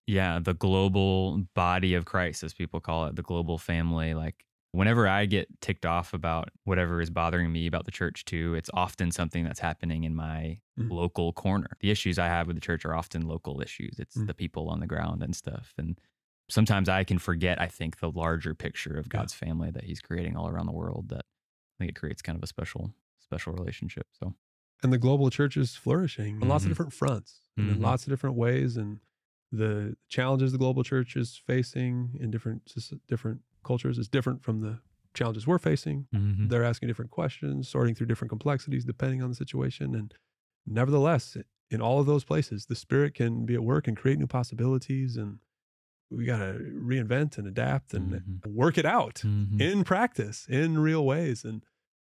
[0.07, 4.13] yeah, the global body of Christ, as people call it, the global family.
[4.13, 8.55] Like, whenever I get ticked off about whatever is bothering me about the church, too,
[8.55, 10.89] it's often something that's happening in my Mm.
[10.89, 11.69] local corner.
[11.81, 14.27] The issues I have with the church are often local issues, it's Mm.
[14.27, 15.73] the people on the ground and stuff.
[15.77, 15.99] And
[16.49, 19.27] sometimes I can forget, I think, the larger picture of Yeah.
[19.27, 22.37] God's family that He's creating all around the world that I think it creates kind
[22.37, 24.07] of a special, special relationship.
[24.13, 24.35] So,
[24.83, 26.71] And the global church is flourishing on lots of Mhm.
[26.71, 27.81] different fronts and in Mhm.
[27.81, 28.77] lots of different ways.
[28.77, 28.99] And
[29.51, 32.71] the challenges the global church is facing in different
[33.07, 34.79] different cultures is different from the
[35.13, 36.07] challenges we're facing.
[36.13, 36.49] Mhm.
[36.49, 39.95] they're asking different questions, sorting through different complexities depending on the situation.
[39.95, 40.13] And
[40.65, 41.37] nevertheless,
[41.71, 45.17] in all of those places, the spirit can be at work and create new possibilities.
[45.17, 45.39] And
[46.09, 48.11] we got to reinvent and adapt and
[48.43, 48.47] Mhm.
[48.47, 49.59] work it out Mhm.
[49.59, 51.43] in practice, in real ways.
[51.43, 51.65] And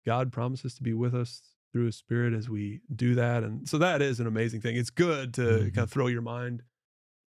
[0.04, 3.42] God promises to be with us through his spirit as we do that.
[3.42, 4.76] And so that is an amazing thing.
[4.76, 6.62] It's good to kind of throw your mind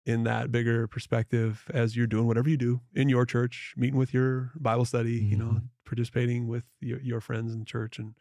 [0.06, 4.14] in that bigger perspective as you're doing whatever you do in your church, meeting with
[4.14, 5.62] your Bible study, you know, Mhm.
[5.84, 8.14] participating with your, your friends in church and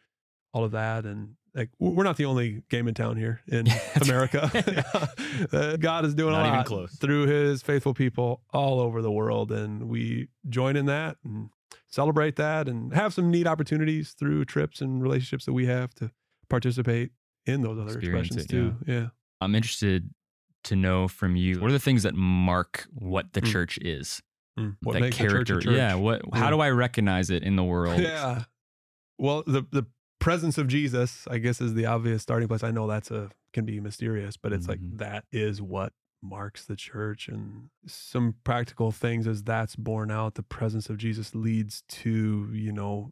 [0.52, 1.04] all of that.
[1.06, 3.66] And like, we're not the only game in town here in
[4.02, 4.50] America.
[5.52, 6.96] Uh, God is doing Not a even lot close.
[6.96, 9.50] through his faithful people all over the world.
[9.50, 11.48] And we join in that and
[11.88, 16.10] celebrate that and have some neat opportunities through trips and relationships that we have to
[16.50, 17.12] participate
[17.46, 18.92] in those other Experience expressions it, too.
[18.92, 19.06] Yeah.
[19.40, 20.10] I'm interested
[20.64, 23.52] to know from you what are the things that mark what the Mm.
[23.52, 24.22] church is?
[24.82, 25.16] What that a church
[25.48, 25.60] character.
[25.72, 25.94] Yeah.
[25.94, 26.22] What?
[26.34, 26.50] How Yeah.
[26.50, 27.98] do I recognize it in the world?
[28.00, 28.44] Yeah.
[29.18, 29.86] Well, the the
[30.18, 32.62] presence of Jesus, I guess, is the obvious starting place.
[32.62, 34.68] I know that's a can be mysterious, but it's Mhm.
[34.68, 35.92] like that is what
[36.22, 41.34] marks the church and some practical things as that's borne out the presence of jesus
[41.34, 43.10] leads to you know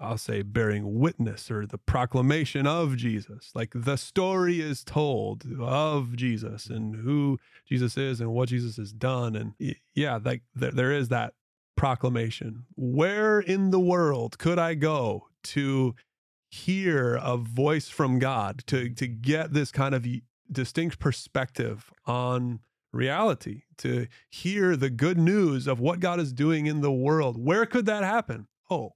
[0.00, 6.16] i'll say bearing witness or the proclamation of jesus like the story is told of
[6.16, 9.54] jesus and who jesus is and what jesus has done and
[9.94, 11.34] yeah like there, there is that
[11.76, 15.94] proclamation where in the world could i go to
[16.50, 20.06] hear a voice from god to to get this kind of
[20.50, 22.60] distinct perspective on
[22.92, 27.42] reality, to hear the good news of what God is doing in the world.
[27.42, 28.46] Where could that happen?
[28.70, 28.92] Oh,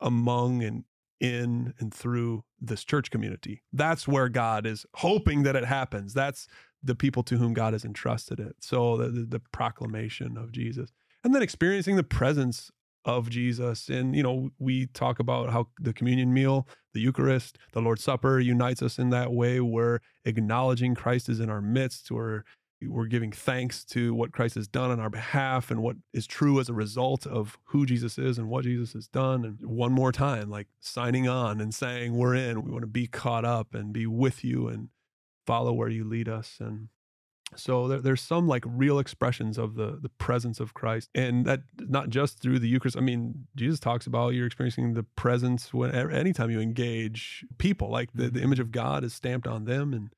[0.00, 0.84] among and
[1.20, 3.62] in and through this church community.
[3.72, 6.12] That's where God is hoping that it happens.
[6.12, 6.46] That's
[6.82, 8.56] the people to whom God has entrusted it.
[8.60, 10.92] So the, the, the proclamation of Jesus
[11.24, 12.70] and then experiencing the presence
[13.04, 13.88] of Jesus.
[13.88, 18.38] And, you know, we talk about how the communion meal, the Eucharist, the Lord's Supper
[18.38, 19.60] unites us in that way.
[19.60, 22.10] We're acknowledging Christ is in our midst.
[22.10, 22.42] We're
[22.82, 26.60] we're giving thanks to what Christ has done on our behalf and what is true
[26.60, 29.44] as a result of who Jesus is and what Jesus has done.
[29.44, 32.62] And one more time, like signing on and saying, We're in.
[32.62, 34.88] We want to be caught up and be with you and
[35.46, 36.58] follow where you lead us.
[36.60, 36.88] And
[37.54, 41.60] so there, there's some like real expressions of the the presence of Christ, and that
[41.78, 42.96] not just through the Eucharist.
[42.96, 48.10] I mean, Jesus talks about you're experiencing the presence when anytime you engage people, like
[48.12, 48.44] the, the mm-hmm.
[48.44, 50.10] image of God is stamped on them, and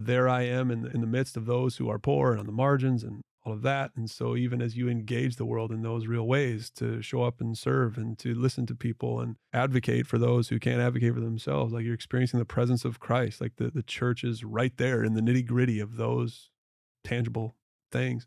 [0.00, 2.46] there I am in the, in the midst of those who are poor and on
[2.46, 3.92] the margins and all of that.
[3.96, 7.40] And so even as you engage the world in those real ways to show up
[7.40, 11.20] and serve and to listen to people and advocate for those who can't advocate for
[11.20, 15.04] themselves, like you're experiencing the presence of Christ, like the, the church is right there
[15.04, 16.50] in the nitty gritty of those
[17.04, 17.54] tangible
[17.92, 18.26] things.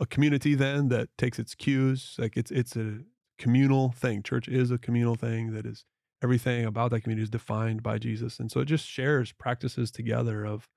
[0.00, 2.98] A community then that takes its cues, like it's it's a
[3.38, 4.22] communal thing.
[4.22, 5.84] Church is a communal thing that is
[6.22, 8.40] everything about that community is defined by Jesus.
[8.40, 10.68] And so it just shares practices together of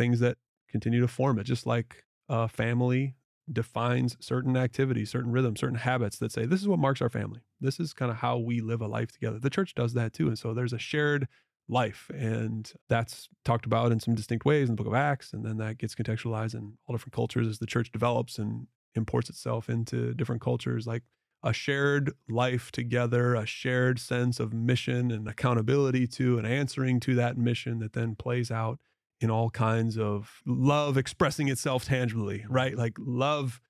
[0.00, 0.38] things that
[0.70, 3.16] continue to form it, just like a family
[3.52, 7.40] defines certain activities, certain rhythms, certain habits that say, this is what marks our family.
[7.60, 9.38] This is kind of how we live a life together.
[9.38, 10.28] The church does that too.
[10.28, 11.28] And so there's a shared
[11.68, 12.10] life.
[12.14, 15.34] And that's talked about in some distinct ways in the book of Acts.
[15.34, 19.28] And then that gets contextualized in all different cultures as the church develops and imports
[19.28, 21.02] itself into different cultures, like
[21.42, 27.14] a shared life together, a shared sense of mission and accountability to and answering to
[27.16, 28.78] that mission that then plays out
[29.20, 32.76] in all kinds of love expressing itself tangibly, right?
[32.76, 33.60] Like love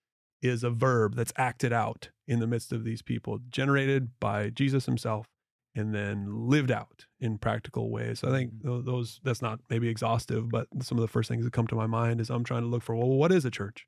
[0.43, 4.87] is a verb that's acted out in the midst of these people, generated by Jesus
[4.87, 5.27] himself
[5.75, 8.25] and then lived out in practical ways.
[8.25, 8.85] I think mm-hmm.
[8.85, 11.87] those that's not maybe exhaustive, but some of the first things that come to my
[11.87, 13.87] mind is I'm trying to look for well, what is a church?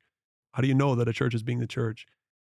[0.53, 2.05] How do you know that a church is being the church?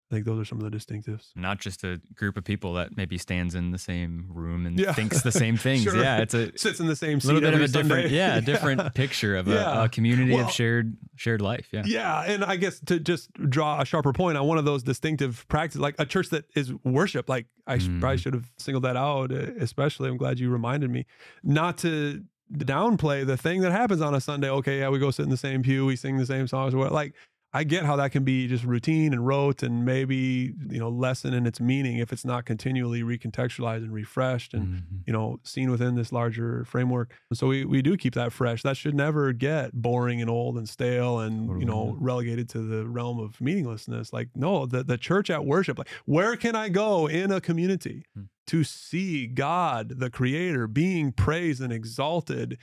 [0.10, 1.32] I think those are some of the distinctives.
[1.36, 4.94] Not just a group of people that maybe stands in the same room and yeah.
[4.94, 5.84] thinks the same things.
[5.84, 5.98] sure.
[5.98, 7.96] Yeah, it's a sits in the same little bit of a Sunday.
[7.96, 9.82] different, yeah, a different picture of yeah.
[9.82, 11.68] a, a, community well, of shared shared life.
[11.74, 14.82] Yeah, yeah, and I guess to just draw a sharper point on one of those
[14.82, 17.28] distinctive practices, like a church that is worship.
[17.28, 18.00] Like I mm.
[18.00, 19.34] probably should have singled that out.
[19.34, 21.06] Especially, I'm glad you reminded me
[21.44, 24.50] not to downplay the thing that happens on a Sunday.
[24.50, 26.78] Okay, yeah, we go sit in the same pew, we sing the same songs, or
[26.78, 26.94] what.
[26.94, 27.14] Like
[27.54, 31.34] I get how that can be just routine and rote and maybe, you know, lessen
[31.34, 34.96] in its meaning if it's not continually recontextualized and refreshed and, mm-hmm.
[35.06, 37.14] you know, seen within this larger framework.
[37.34, 38.64] So we, we do keep that fresh.
[38.64, 42.86] That should never get boring and old and stale and, you know, relegated to the
[42.86, 44.12] realm of meaninglessness.
[44.12, 48.06] Like, no, the, the church at worship, like, where can I go in a community
[48.16, 48.26] mm-hmm.
[48.48, 52.58] to see God, the creator, being praised and exalted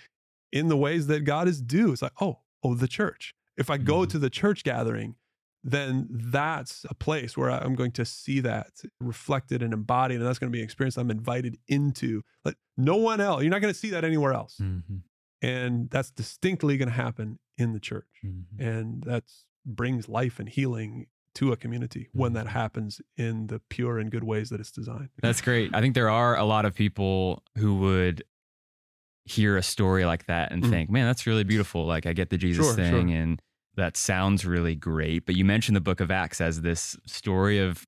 [0.53, 1.93] in the ways that God is due?
[1.93, 5.17] It's like, oh, oh, the church if I go to the church gathering,
[5.63, 8.69] then that's a place where I'm going to see that
[9.01, 12.23] reflected and embodied, and that's going to be an experience I'm invited into.
[12.45, 14.97] Like no one else, you're not going to see that anywhere else, mm-hmm.
[15.41, 18.63] and that's distinctly going to happen in the church, mm-hmm.
[18.63, 19.25] and that
[19.65, 22.59] brings life and healing to a community when that mm-hmm.
[22.59, 25.09] happens in the pure and good ways that it's designed.
[25.23, 25.75] That's great.
[25.75, 28.23] I think there are a lot of people who would
[29.25, 30.71] hear a story like that and mm.
[30.71, 31.87] think, man, that's really beautiful.
[31.87, 33.17] Like I get the Jesus sure, thing sure.
[33.17, 33.43] and
[33.77, 35.27] that sounds really great.
[35.27, 37.85] But you mentioned the book of Acts as this story of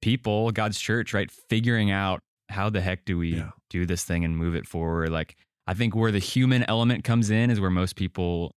[0.00, 1.30] people, God's church, right?
[1.30, 3.50] Figuring out how the heck do we yeah.
[3.70, 5.10] do this thing and move it forward.
[5.10, 8.54] Like I think where the human element comes in is where most people,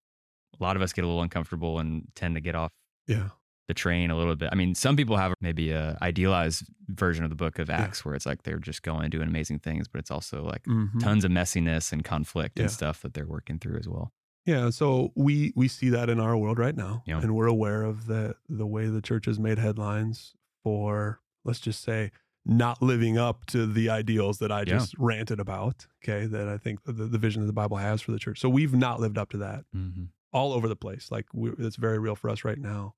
[0.58, 2.70] a lot of us get a little uncomfortable and tend to get off
[3.10, 3.30] yeah
[3.70, 4.48] the train a little bit.
[4.50, 8.02] I mean, some people have maybe a idealized version of the book of Acts yeah.
[8.02, 10.98] where it's like they're just going and doing amazing things, but it's also like mm-hmm.
[10.98, 12.64] tons of messiness and conflict yeah.
[12.64, 14.12] and stuff that they're working through as well.
[14.44, 17.20] Yeah, so we we see that in our world right now, yeah.
[17.20, 21.84] and we're aware of the the way the church has made headlines for let's just
[21.84, 22.10] say
[22.44, 25.86] not living up to the ideals that I just ranted about.
[26.02, 28.40] Okay, that I think the, the vision that the Bible has for the church.
[28.40, 30.04] So we've not lived up to that mm-hmm.
[30.32, 31.12] all over the place.
[31.12, 32.94] Like we, it's very real for us right now.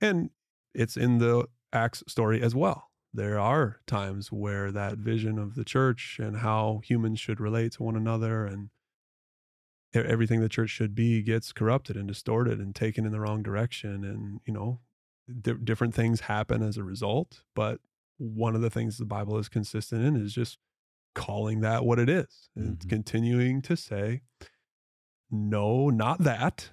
[0.00, 0.30] And
[0.74, 2.90] it's in the Acts story as well.
[3.12, 7.82] There are times where that vision of the church and how humans should relate to
[7.84, 8.70] one another and
[9.94, 14.04] everything the church should be gets corrupted and distorted and taken in the wrong direction.
[14.04, 14.80] And, you know,
[15.40, 17.42] di- different things happen as a result.
[17.54, 17.78] But
[18.18, 20.58] one of the things the Bible is consistent in is just
[21.14, 22.88] calling that what it is and mm-hmm.
[22.88, 24.22] continuing to say,
[25.30, 26.70] no, not that,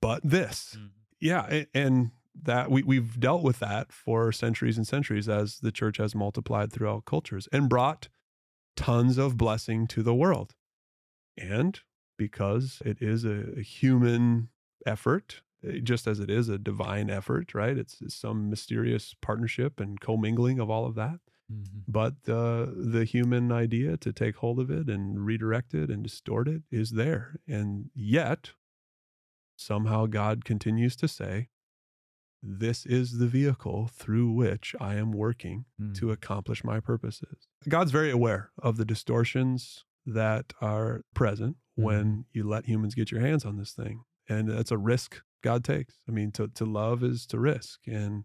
[0.00, 0.74] but this.
[0.76, 0.86] Mm-hmm.
[1.20, 1.64] Yeah.
[1.72, 2.10] And
[2.42, 6.72] that we, we've dealt with that for centuries and centuries as the church has multiplied
[6.72, 8.08] throughout cultures and brought
[8.76, 10.54] tons of blessing to the world.
[11.36, 11.80] And
[12.16, 14.48] because it is a, a human
[14.86, 17.76] effort, eh, just as it is a divine effort, right?
[17.76, 21.20] It's, it's some mysterious partnership and commingling of all of that.
[21.52, 21.78] Mm-hmm.
[21.86, 26.46] But uh, the human idea to take hold of it and redirect it and distort
[26.46, 27.36] it is there.
[27.46, 28.50] And yet,
[29.56, 31.48] somehow God continues to say,
[32.42, 35.94] This is the vehicle through which I am working Mm.
[35.98, 37.48] to accomplish my purposes.
[37.68, 43.20] God's very aware of the distortions that are present when you let humans get your
[43.20, 44.02] hands on this thing.
[44.28, 45.94] And that's a risk God takes.
[46.08, 47.80] I mean, to, to love is to risk.
[47.86, 48.24] And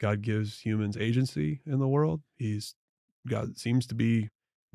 [0.00, 2.22] God gives humans agency in the world.
[2.36, 2.74] He's
[3.28, 4.30] God seems to be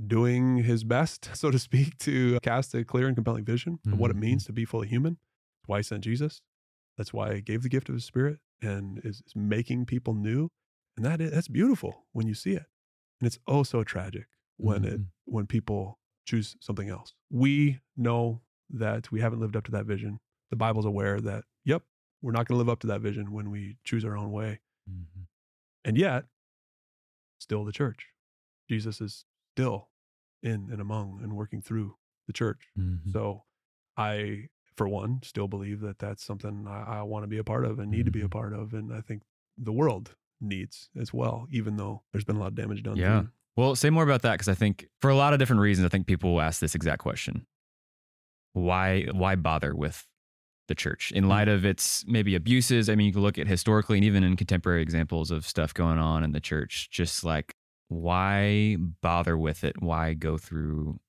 [0.05, 4.11] doing his best, so to speak, to cast a clear and compelling vision of what
[4.11, 4.21] it Mhm.
[4.21, 5.17] means to be fully human.
[5.65, 6.41] Why he sent Jesus.
[6.97, 10.49] That's why he gave the gift of his spirit and is, is making people new.
[10.95, 12.65] And that is, that's beautiful when you see it.
[13.21, 14.27] And it's oh so tragic
[14.57, 15.05] when it Mhm.
[15.25, 17.13] when people choose something else.
[17.29, 20.19] We know that we haven't lived up to that vision.
[20.49, 21.83] The Bible's aware that, yep,
[22.21, 24.59] we're not going to live up to that vision when we choose our own way.
[24.89, 25.27] Mhm.
[25.85, 26.25] And yet,
[27.39, 28.07] still the church.
[28.69, 29.89] Jesus is still
[30.43, 32.67] in and among and working through the church.
[32.77, 33.11] Mhm.
[33.11, 33.45] So
[33.95, 37.65] I, for one, still believe that that's something I, I want to be a part
[37.65, 38.31] of and need to be a Mhm.
[38.31, 38.73] part of.
[38.73, 39.23] And I think
[39.57, 42.95] the world needs as well, even though there's been a lot of damage done.
[42.95, 43.23] Yeah.
[43.55, 45.89] Well, say more about that because I think for a lot of different reasons, I
[45.89, 47.47] think people will ask this exact question:
[48.53, 50.05] Why, why bother with
[50.67, 52.87] the church in light of its maybe abuses?
[52.89, 55.97] I mean, you can look at historically and even in contemporary examples of stuff going
[55.97, 56.89] on in the church.
[56.91, 57.55] Just like,
[57.87, 59.81] why bother with it?
[59.81, 60.99] Why go through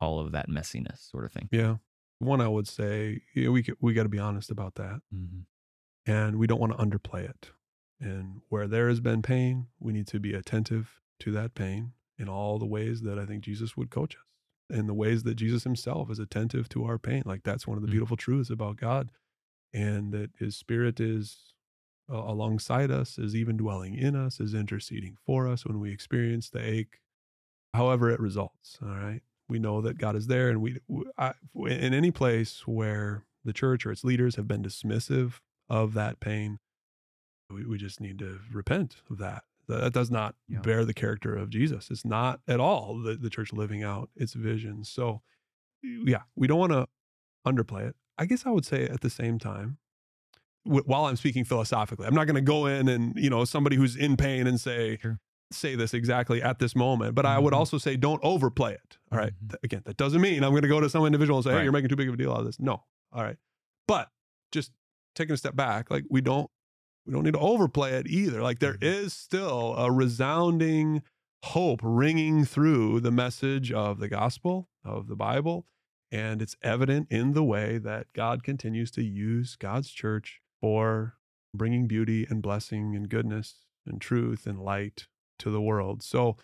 [0.00, 1.48] all of that messiness, sort of thing?
[1.50, 1.76] Yeah.
[2.20, 5.00] One, I would say yeah, we, we got to be honest about that.
[5.12, 5.46] Mhm.
[6.06, 7.50] and we don't want to underplay it.
[8.00, 12.28] And where there has been pain, we need to be attentive to that pain in
[12.28, 15.64] all the ways that I think Jesus would coach us, in the ways that Jesus
[15.64, 17.22] himself is attentive to our pain.
[17.26, 17.92] Like that's one of the Mm.
[17.92, 19.10] beautiful truths about God,
[19.74, 21.54] and that his spirit is
[22.10, 26.50] uh, alongside us, is even dwelling in us, is interceding for us when we experience
[26.50, 27.00] the ache,
[27.74, 28.78] however it results.
[28.82, 29.22] All right.
[29.50, 30.78] We know that God is there, and we,
[31.18, 36.20] I, in any place where the church or its leaders have been dismissive of that
[36.20, 36.58] pain,
[37.50, 39.42] we, we just need to repent of that.
[39.68, 40.60] That does not Yeah.
[40.60, 41.90] bear the character of Jesus.
[41.90, 44.84] It's not at all the, the church living out its vision.
[44.84, 45.22] So,
[45.82, 46.86] yeah, we don't want to
[47.46, 47.96] underplay it.
[48.18, 49.78] I guess I would say at the same time,
[50.64, 53.76] wh- while I'm speaking philosophically, I'm not going to go in and, you know, somebody
[53.76, 55.18] who's in pain and say, Sure.
[55.52, 57.14] Say this exactly at this moment.
[57.14, 57.56] But I would Mhm.
[57.56, 58.98] also say, don't overplay it.
[59.10, 59.32] All right.
[59.44, 59.50] Mhm.
[59.50, 61.56] Th- again, that doesn't mean I'm going to go to some individual and say, hey,
[61.56, 61.62] Right.
[61.64, 62.60] you're making too big of a deal out of this.
[62.60, 62.84] No.
[63.12, 63.36] All right.
[63.88, 64.10] But
[64.52, 64.72] just
[65.14, 66.50] taking a step back, like we don't,
[67.06, 68.42] we don't need to overplay it either.
[68.42, 68.82] Like there Mhm.
[68.84, 71.02] is still a resounding
[71.46, 75.66] hope ringing through the message of the gospel of the Bible.
[76.12, 81.16] And it's evident in the way that God continues to use God's church for
[81.54, 85.08] bringing beauty and blessing and goodness and truth and light
[85.40, 86.02] to the world.
[86.02, 86.36] So,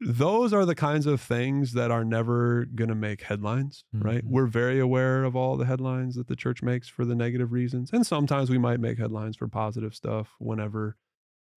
[0.00, 4.22] those are the kinds of things that are never going to make headlines, right?
[4.24, 4.28] Mhm.
[4.30, 7.90] We're very aware of all the headlines that the church makes for the negative reasons.
[7.92, 10.96] And sometimes we might make headlines for positive stuff whenever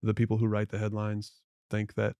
[0.04, 2.16] the people who write the headlines think that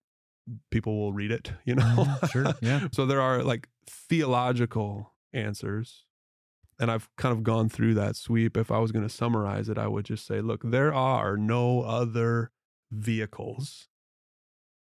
[0.72, 1.84] people will read it, you know?
[1.86, 2.32] Mhm.
[2.32, 2.54] Sure.
[2.62, 2.88] Yeah.
[2.92, 6.06] so there are like theological answers.
[6.80, 8.56] And I've kind of gone through that sweep.
[8.56, 11.82] If I was going to summarize it, I would just say, look, there are no
[11.82, 12.52] other
[12.92, 13.89] vehicles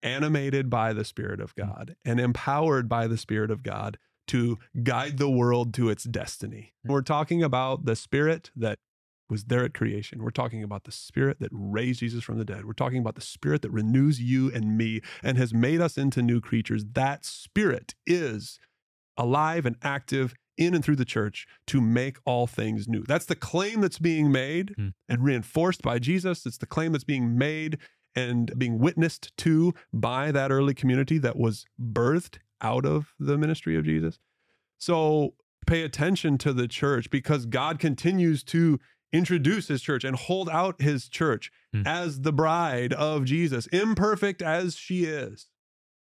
[0.03, 5.19] animated by the Spirit of God and empowered by the Spirit of God to guide
[5.19, 6.73] the world to its destiny.
[6.85, 8.79] We're talking about the Spirit that
[9.29, 10.23] was there at creation.
[10.23, 12.65] We're talking about the Spirit that raised Jesus from the dead.
[12.65, 16.23] We're talking about the Spirit that renews you and me and has made us into
[16.23, 16.85] new creatures.
[16.93, 18.59] That Spirit is
[19.17, 23.03] alive and active in and through the church to make all things new.
[23.07, 24.89] That's the claim that's being made Hmm.
[25.09, 26.47] and reinforced by Jesus.
[26.47, 27.79] It's the claim that's being made
[28.17, 33.77] and being witnessed to by that early community that was birthed out of the ministry
[33.77, 34.19] of Jesus.
[34.79, 35.35] So
[35.67, 38.81] pay attention to the church because God continues to
[39.13, 41.83] introduce his church and hold out his church Hmm.
[41.85, 45.49] as the bride of Jesus, imperfect as she is.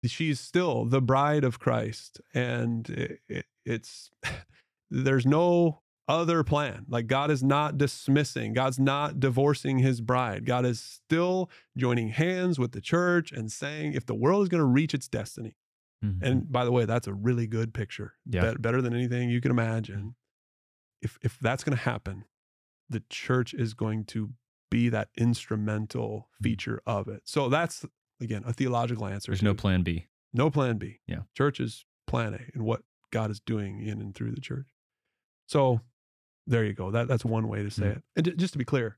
[0.05, 2.19] She's still the bride of Christ.
[2.33, 4.09] And it, it, it's,
[4.91, 5.81] there's no
[6.11, 6.85] other plan.
[6.89, 10.45] Like God is not dismissing, God's not divorcing his bride.
[10.45, 14.59] God is still joining hands with the church and saying, if the world is going
[14.61, 15.55] to reach its destiny,
[16.03, 16.21] Mhm.
[16.21, 18.15] and by the way, that's a really good picture.
[18.25, 18.41] Yeah.
[18.41, 20.15] Bet- better than anything you can imagine.
[21.01, 22.25] If if that's going to happen,
[22.89, 24.33] the church is going to
[24.69, 26.43] be that instrumental Mm.
[26.43, 27.21] feature of it.
[27.27, 27.85] So that's
[28.19, 29.31] again a theological answer.
[29.31, 30.07] there's no plan B.
[30.33, 30.99] no plan B.
[31.07, 31.23] Yeah.
[31.35, 34.69] Church is plan A and what God is doing in and through the church.
[35.47, 35.81] So
[36.47, 36.91] there you go.
[36.91, 37.97] That that's one way to say Mm.
[37.97, 38.03] it.
[38.15, 38.97] And ju- just to be clear,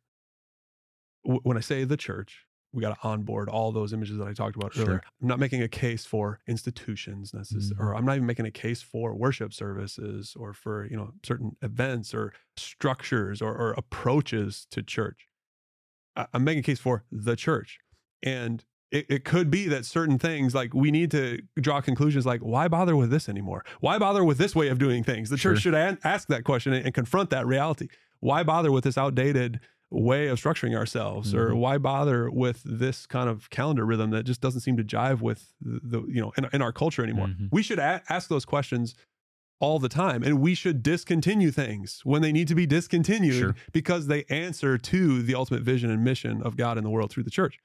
[1.25, 4.33] w- when I say the church, we got to onboard all those images that I
[4.33, 4.85] talked about earlier.
[4.85, 5.01] Sure.
[5.21, 7.97] I'm not making a case for institutions necessarily, or Mhm.
[7.99, 12.13] I'm not even making a case for worship services or for you know certain events
[12.13, 15.27] or structures or, or approaches to church.
[16.15, 17.79] I- I'm making a case for the church,
[18.23, 22.41] and it, it could be that certain things like we need to draw conclusions like
[22.41, 23.65] why bother with this anymore?
[23.81, 25.29] Why bother with this way of doing things?
[25.29, 25.73] The church Sure.
[25.73, 27.87] should an- ask that question and, and confront that reality.
[28.19, 31.57] Why bother with this outdated way of structuring ourselves or Mhm.
[31.57, 35.53] why bother with this kind of calendar rhythm that just doesn't seem to jive with
[35.61, 37.49] the, you know in, in our culture anymore Mhm.
[37.51, 38.95] we should a- ask those questions
[39.59, 43.55] all the time and we should discontinue things when they need to be discontinued Sure.
[43.71, 47.23] because they answer to the ultimate vision and mission of God in the world through
[47.23, 47.59] the church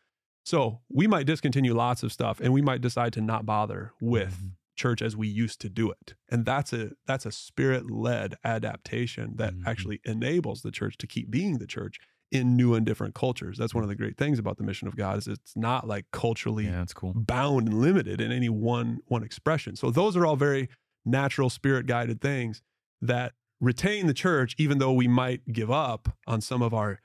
[0.48, 4.34] so we might discontinue lots of stuff and we might decide to not bother with
[4.42, 4.52] Mhm.
[4.76, 9.36] church as we used to do it and that's a that's a spirit led adaptation
[9.36, 9.66] that Mhm.
[9.66, 11.98] actually enables the church to keep being the church
[12.30, 14.94] in new and different cultures that's one of the great things about the mission of
[14.96, 17.12] god is it's not like culturally Yeah, that's cool.
[17.14, 20.68] bound and limited in any one one expression so those are all very
[21.04, 22.62] natural spirit guided things
[23.00, 27.00] that retain the church even though we might give up on some of our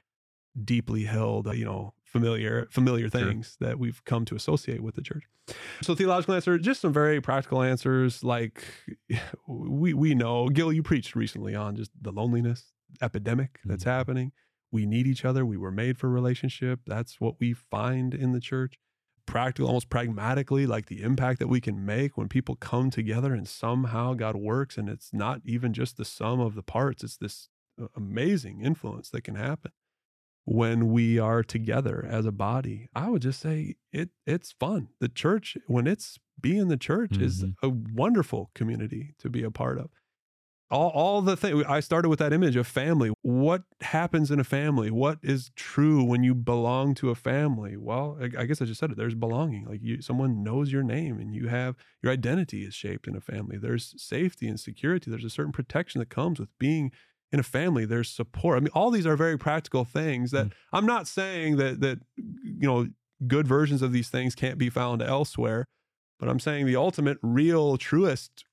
[0.63, 3.19] deeply held you know familiar familiar Sure.
[3.21, 5.23] things that we've come to associate with the church.
[5.81, 8.23] So theological answer just some very practical answers.
[8.23, 8.63] Like
[9.47, 13.87] we we know gil you preached recently on just the loneliness epidemic that's Mhm.
[13.97, 14.31] happening.
[14.71, 15.45] We need each other.
[15.45, 16.79] We were made for relationship.
[16.87, 18.75] That's what we find in the church.
[19.25, 23.47] Practical almost pragmatically like the impact that we can make when people come together and
[23.47, 27.03] somehow god works and it's not even just the sum of the parts.
[27.03, 27.49] It's this
[27.81, 29.71] uh, amazing influence that can happen
[30.45, 34.89] when we are together as a body i would just say it it's fun.
[34.99, 37.53] The church when it's being the church is Mhm.
[37.63, 39.89] a wonderful community to be a part of.
[40.71, 43.11] All, all the thing i started with that image of family.
[43.21, 44.89] What happens in a family?
[44.89, 47.77] What is true when you belong to a family?
[47.77, 49.65] Well i, I guess i just said it there's belonging.
[49.65, 53.21] Like you someone knows your name and you have your identity is shaped in a
[53.21, 53.57] family.
[53.57, 55.11] There's safety and security.
[55.11, 56.91] There's a certain protection that comes with being
[57.33, 58.57] in a family there's support.
[58.57, 60.51] I mean all these are very practical things that Mm.
[60.71, 62.87] i'm not saying that that you know
[63.27, 65.65] good versions of these things can't be found elsewhere
[66.19, 68.45] but i'm saying the ultimate real truest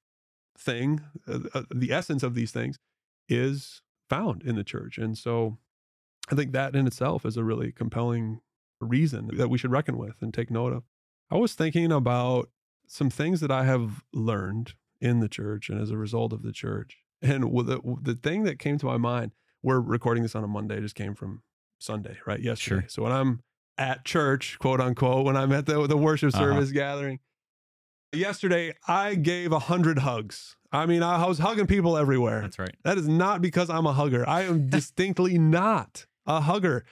[0.59, 2.77] thing uh, uh, the essence of these things
[3.29, 4.99] is found in the church.
[4.99, 5.59] And so
[6.31, 8.41] i think that in itself is a really compelling
[8.81, 10.85] reason that we should reckon with and take note of.
[11.31, 12.49] I was thinking about
[12.89, 16.53] some things that i have learned in the church and as a result of the
[16.53, 20.49] church and the, the thing that came to my mind we're recording this on a
[20.49, 21.43] monday just came from
[21.79, 22.89] sunday right yesterday Sure.
[22.89, 23.41] so when i'm
[23.79, 26.45] at church quote unquote when i'm at the, the worship Uh-huh.
[26.45, 27.19] service gathering
[28.13, 32.75] yesterday i gave a hundred hugs i mean I, was hugging people everywhere That's right.
[32.85, 36.85] that is not because i'm a hugger i am distinctly not a hugger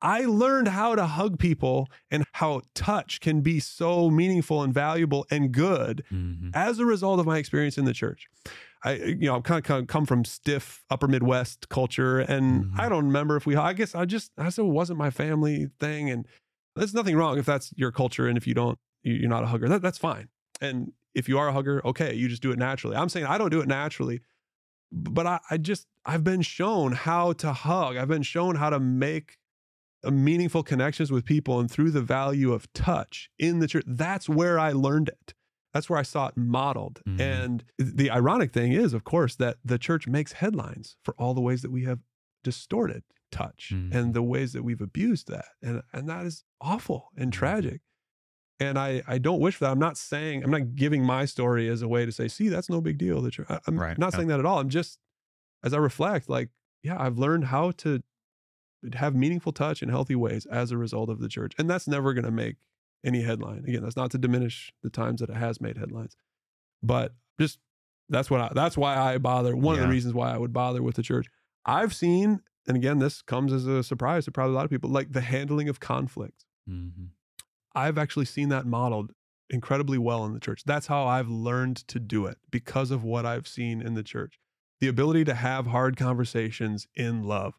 [0.00, 5.26] i learned how to hug people and how touch can be so meaningful and valuable
[5.30, 6.50] and good Mhm.
[6.54, 8.26] as a result of my experience in the church.
[8.86, 12.78] I, you know, kind of come from stiff upper Midwest culture, and Mhm.
[12.80, 13.56] I don't remember if we.
[13.56, 16.26] I guess I just I said it wasn't my family thing, and
[16.76, 19.46] there's nothing wrong if that's your culture, and if you don't, you- you're not a
[19.46, 19.68] hugger.
[19.68, 20.28] That, that's fine.
[20.60, 22.96] And if you are a hugger, okay, you just do it naturally.
[22.96, 24.20] I'm saying I don't do it naturally,
[24.92, 27.96] but I, I just I've been shown how to hug.
[27.96, 29.38] I've been shown how to make
[30.04, 33.84] uh, meaningful connections with people, and through the value of touch in the church.
[33.86, 35.34] That's where I learned it.
[35.76, 37.02] That's where I saw it modeled.
[37.06, 37.20] Mhm.
[37.20, 41.42] And the ironic thing is, of course, that the church makes headlines for all the
[41.42, 42.00] ways that we have
[42.42, 43.92] distorted touch Mhm.
[43.94, 45.44] and the ways that we've abused that.
[45.60, 47.34] And, and that is awful and Mhm.
[47.34, 47.82] tragic.
[48.58, 49.72] And I, I don't wish for that.
[49.72, 52.70] I'm not saying, I'm not giving my story as a way to say, see, that's
[52.70, 53.20] no big deal.
[53.20, 53.46] The church.
[53.50, 54.16] I- I'm Right, not yeah.
[54.16, 54.60] saying that at all.
[54.60, 54.98] I'm just,
[55.62, 56.48] as I reflect, like,
[56.82, 58.02] yeah, I've learned how to
[58.94, 61.52] have meaningful touch in healthy ways as a result of the church.
[61.58, 62.56] And that's never going to make
[63.04, 63.64] any headline.
[63.66, 66.16] Again, that's not to diminish the times that it has made headlines,
[66.82, 67.58] but just
[68.08, 69.56] that's what I, that's why I bother.
[69.56, 71.26] One of the reasons why I would bother with the church.
[71.64, 74.90] I've seen, and again, this comes as a surprise to probably a lot of people,
[74.90, 76.44] like the handling of conflict.
[76.68, 77.08] Mhm.
[77.74, 79.12] I've actually seen that modeled
[79.50, 80.62] incredibly well in the church.
[80.64, 84.38] That's how I've learned to do it because of what I've seen in the church.
[84.80, 87.54] The ability to have hard conversations in love.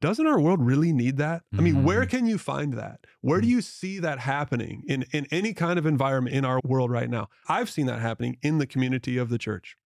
[0.00, 1.42] Doesn't our world really need that?
[1.58, 2.08] I mean, where Mhm.
[2.10, 3.00] can you find that?
[3.20, 6.90] Where do you see that happening in, in any kind of environment in our world
[6.90, 7.28] right now?
[7.48, 9.76] I've seen that happening in the community of the church.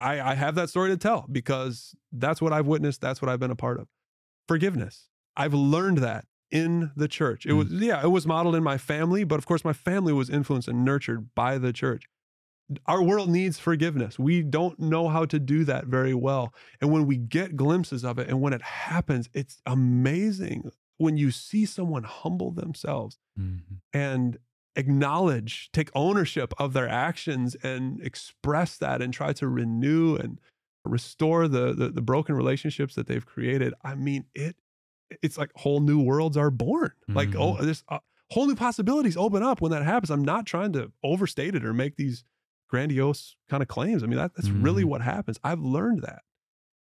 [0.00, 3.00] I, I have that story to tell because that's what I've witnessed.
[3.00, 3.88] That's what I've been a part of.
[4.46, 5.08] Forgiveness.
[5.36, 7.44] I've learned that in the church.
[7.44, 7.58] It Mm.
[7.58, 10.68] was, yeah, it was modeled in my family, but of course, my family was influenced
[10.68, 12.04] and nurtured by the church.
[12.86, 14.18] Our world needs forgiveness.
[14.18, 16.52] We don't know how to do that very well.
[16.80, 21.30] And when we get glimpses of it and when it happens, it's amazing when you
[21.30, 23.60] see someone humble themselves Mhm.
[23.92, 24.38] and
[24.76, 30.38] acknowledge, take ownership of their actions and express that and try to renew and
[30.84, 33.74] restore the, the the broken relationships that they've created.
[33.82, 34.56] I mean, it
[35.22, 36.92] it's like whole new worlds are born.
[37.08, 37.36] Like Mhm.
[37.60, 37.98] oh, there's uh,
[38.30, 40.10] whole new possibilities open up when that happens.
[40.10, 42.24] I'm not trying to overstate it or make these
[42.68, 44.02] grandiose kind of claims.
[44.02, 44.88] I mean, that, that's really Mhm.
[44.88, 45.38] what happens.
[45.42, 46.22] I've learned that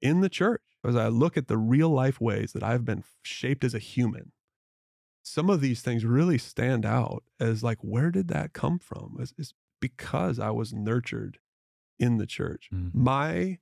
[0.00, 3.64] in the church as I look at the real life ways that I've been shaped
[3.64, 4.32] as a human
[5.28, 9.34] some of these things really stand out as like where did that come from it's,
[9.36, 11.38] it's because i was nurtured
[11.98, 12.94] in the church Mhm.
[12.94, 13.58] my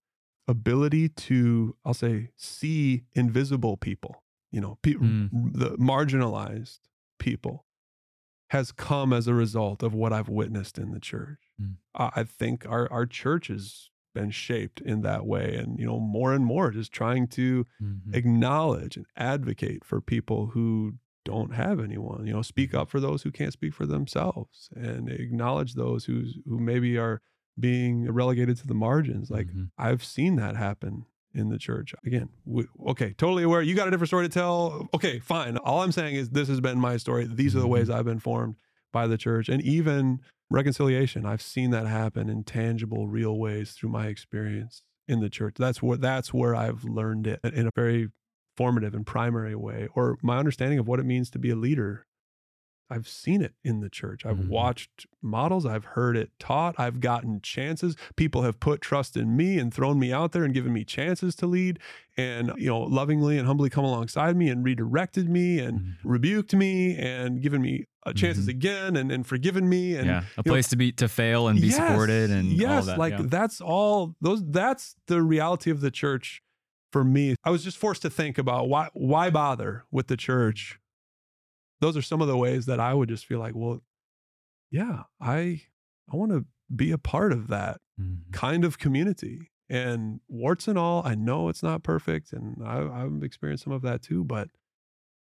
[0.47, 5.31] ability to i'll say see invisible people you know pe- Mm.
[5.55, 6.81] the marginalized
[7.19, 7.65] people
[8.57, 11.77] has come as a result of what i've witnessed in the church Mm.
[11.95, 16.01] I I think our our church has been shaped in that way and you know
[16.01, 18.15] more and more just trying to Mhm.
[18.21, 20.95] acknowledge and advocate for people who
[21.25, 25.09] don't have anyone you know speak up for those who can't speak for themselves and
[25.09, 27.21] acknowledge those who's who maybe are
[27.69, 29.71] being relegated to the margins like Mhm.
[29.87, 31.95] i've seen that happen in the church.
[32.07, 33.63] Again we, okay totally aware.
[33.63, 34.89] You got a different story to tell?
[34.95, 35.57] Okay fine.
[35.59, 37.29] All i'm saying is this has been my story.
[37.31, 37.99] These are the ways mm-hmm.
[37.99, 38.57] i've been formed
[38.93, 39.49] by the church.
[39.49, 40.21] And even
[40.51, 45.57] reconciliation i've seen that happen in tangible real ways through my experience in the church.
[45.59, 48.09] That's where that's where i've learned it in a very
[48.57, 52.07] formative and primary way or my understanding of what it means to be a leader
[52.91, 54.49] i've seen it in the church i've Mhm.
[54.49, 59.59] watched models i've heard it taught i've gotten chances people have put trust in me
[59.59, 61.79] and thrown me out there and given me chances to lead
[62.17, 65.95] and you know lovingly and humbly come alongside me and redirected me and Mhm.
[66.05, 68.51] rebuked me and given me uh, chances Mhm.
[68.51, 71.49] again and, and forgiven me and yeah, a you know, place to be to fail
[71.49, 72.99] and be Yes, supported and all yes, that.
[72.99, 73.23] like yeah.
[73.27, 76.43] that's all those that's the reality of the church
[76.93, 77.35] for me.
[77.43, 80.79] I was just forced to think about why why bother with the church.
[81.85, 83.81] Those are some of the ways that I would just feel like, well,
[84.71, 85.61] yeah, I
[86.11, 88.33] I want to be a part of that Mhm.
[88.33, 89.51] kind of community.
[89.69, 93.83] And warts and all, I know it's not perfect, and I, I've experienced some of
[93.83, 94.25] that too.
[94.25, 94.49] But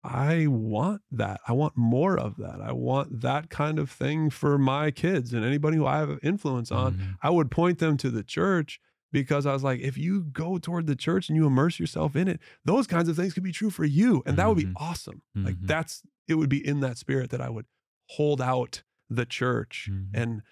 [0.03, 1.41] I want that.
[1.49, 2.61] I want more of that.
[2.61, 6.71] I want that kind of thing for my kids and anybody who I have influence
[6.71, 6.95] on.
[6.95, 7.17] Mhm.
[7.23, 8.81] I would point them to the church
[9.15, 12.27] because I was like, if you go toward the church and you immerse yourself in
[12.29, 14.23] it, those kinds of things could be true for you.
[14.27, 14.73] And that would be Mhm.
[14.77, 15.23] awesome.
[15.37, 15.67] Like Mhm.
[15.69, 17.67] that's, it would be in that spirit that I would
[18.11, 20.09] hold out the church Mhm.
[20.13, 20.43] and,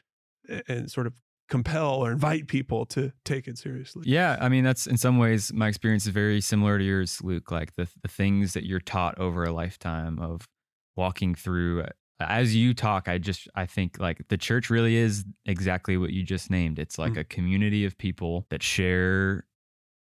[0.69, 1.15] and sort of
[1.49, 4.05] compel or invite people to take it seriously.
[4.07, 7.51] Yeah, I mean that's in some ways my experience is very similar to yours, Luke.
[7.51, 10.49] Like the the things that you're taught over a lifetime of
[10.97, 11.85] walking through.
[12.29, 16.23] As you talk, I just I think like the church really is exactly what you
[16.23, 16.79] just named.
[16.79, 17.19] It's like Mm.
[17.21, 19.47] a community of people that share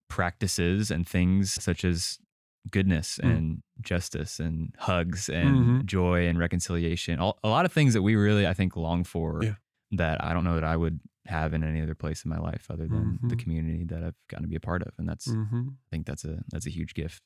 [0.10, 2.18] practices and things such as
[2.70, 3.36] goodness Mm.
[3.38, 5.86] and justice and hugs and Mhm.
[5.86, 7.20] joy and reconciliation.
[7.20, 9.56] All, a lot of things that we really I think long for Yeah.
[9.92, 12.70] that I don't know that I would have in any other place in my life
[12.70, 13.40] other than the Mhm.
[13.40, 14.94] community that I've gotten to be a part of.
[14.98, 15.72] And that's Mhm.
[15.74, 17.22] I think that's a that's a huge gift.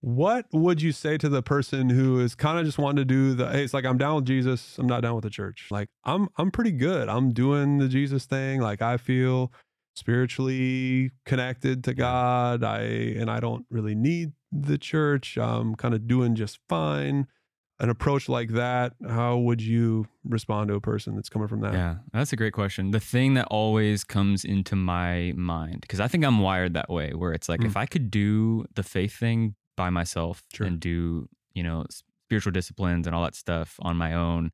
[0.00, 3.34] What would you say to the person who is kind of just wanting to do
[3.34, 5.68] the hey, it's like I'm down with Jesus, I'm not down with the church.
[5.70, 7.08] Like I'm I'm pretty good.
[7.08, 8.60] I'm doing the Jesus thing.
[8.60, 9.52] Like I feel
[9.96, 12.62] spiritually connected to God.
[12.62, 15.36] I and I don't really need the church.
[15.38, 17.26] I'm kind of doing just fine.
[17.80, 21.72] An approach like that, how would you respond to a person that's coming from that?
[21.72, 22.92] Yeah, that's a great question.
[22.92, 27.10] The thing that always comes into my mind, because I think I'm wired that way,
[27.14, 27.66] where it's like Mm.
[27.66, 30.66] if I could do the faith thing by myself Sure.
[30.66, 34.50] and do, you know, spiritual disciplines and all that stuff on my own,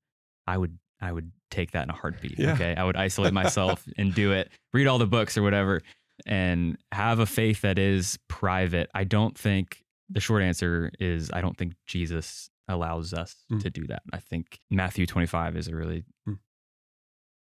[0.46, 2.38] I would I would take that in a heartbeat.
[2.38, 2.52] Yeah.
[2.52, 2.74] Okay.
[2.76, 5.80] I would isolate myself and do it, read all the books or whatever,
[6.26, 8.90] and have a faith that is private.
[8.94, 13.62] I don't think the short answer is I don't think Jesus allows us Mm.
[13.62, 14.02] to do that.
[14.12, 16.38] I think Matthew 25 is a really Mm.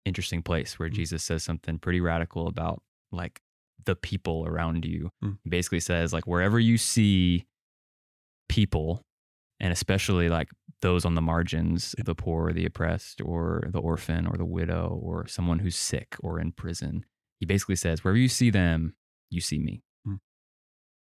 [0.05, 0.95] interesting place where Mm.
[0.95, 3.41] Jesus says something pretty radical about like
[3.85, 5.11] the people around you.
[5.23, 5.39] Mm.
[5.49, 7.47] Basically says like wherever you see
[8.49, 9.03] people
[9.61, 10.49] and especially like
[10.83, 15.27] those on the margins, the poor, the oppressed, or the orphan, or the widow, or
[15.27, 17.05] someone who's sick or in prison.
[17.41, 18.95] He basically says, wherever you see them,
[19.31, 19.83] you see me.
[20.07, 20.19] Mm.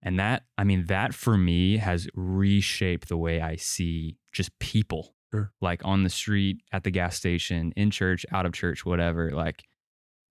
[0.03, 5.15] And that, I mean, that for me has reshaped the way I see just people,
[5.33, 5.53] Sure.
[5.61, 9.31] like on the street, at the gas station, in church, out of church, whatever.
[9.33, 9.65] Like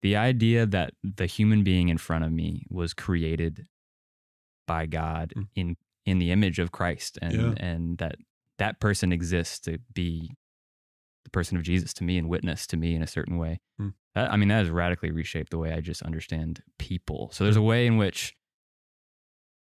[0.01, 3.67] the idea that the human being in front of me was created
[4.65, 5.47] by God Mm.
[5.55, 5.77] in
[6.08, 7.53] in the image of Christ and Yeah.
[7.58, 8.16] and that
[8.58, 10.32] that person exists to be
[11.24, 13.60] the person of Jesus to me and witness to me in a certain way.
[13.80, 13.93] Mm.
[14.16, 17.30] That, I mean, that has radically reshaped the way I just understand people.
[17.34, 18.34] So there's a way in which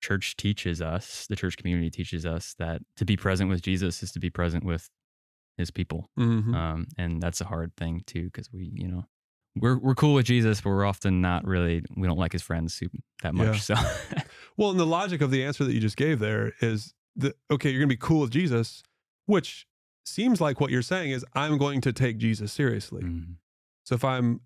[0.00, 4.12] church teaches us, the church community teaches us that to be present with Jesus is
[4.12, 4.88] to be present with
[5.58, 6.10] his people.
[6.18, 6.54] Mhm.
[6.54, 9.06] Um, and that's a hard thing too, because we, you know,
[9.56, 11.82] we're we're cool with Jesus, but we're often not really.
[11.96, 12.80] We don't like his friends
[13.22, 13.62] that much.
[13.62, 13.74] So,
[14.56, 17.70] Well, and the logic of the answer that you just gave there is that okay,
[17.70, 18.82] you're going to be cool with Jesus,
[19.26, 19.66] which
[20.04, 23.02] seems like what you're saying is I'm going to take Jesus seriously.
[23.02, 23.36] Mhm.
[23.84, 24.40] So if I'm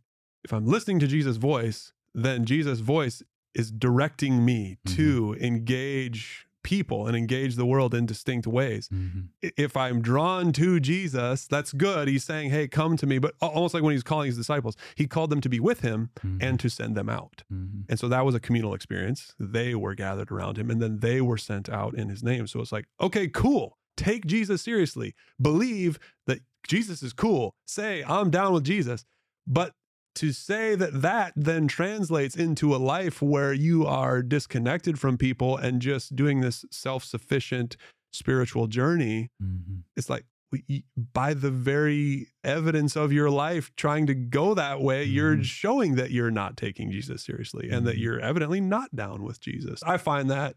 [0.44, 3.22] if I'm listening to Jesus' voice, then Jesus' voice
[3.54, 8.88] is directing me to engage people and engage the world in distinct ways.
[8.88, 9.28] Mhm.
[9.42, 12.08] If I'm drawn to Jesus, that's good.
[12.08, 15.06] He's saying, "Hey, come to me." But almost like when he's calling his disciples, he
[15.06, 16.38] called them to be with him Mhm.
[16.42, 17.42] and to send them out.
[17.52, 17.84] Mhm.
[17.88, 19.34] And so that was a communal experience.
[19.38, 22.46] They were gathered around him and then they were sent out in his name.
[22.46, 23.78] So it's like, okay, cool.
[23.96, 25.14] Take Jesus seriously.
[25.40, 27.54] Believe that Jesus is cool.
[27.66, 29.04] Say, I'm down with Jesus.
[29.46, 29.74] But
[30.16, 35.56] to say that that then translates into a life where you are disconnected from people
[35.56, 37.76] and just doing this self sufficient
[38.12, 39.82] spiritual journey, Mhm.
[39.96, 40.26] it's like,
[41.12, 45.44] by the very evidence of your life trying to go that way, you're Mhm.
[45.44, 48.00] showing that you're not taking Jesus seriously and that Mhm.
[48.00, 49.80] you're evidently not down with Jesus.
[49.84, 50.56] I find that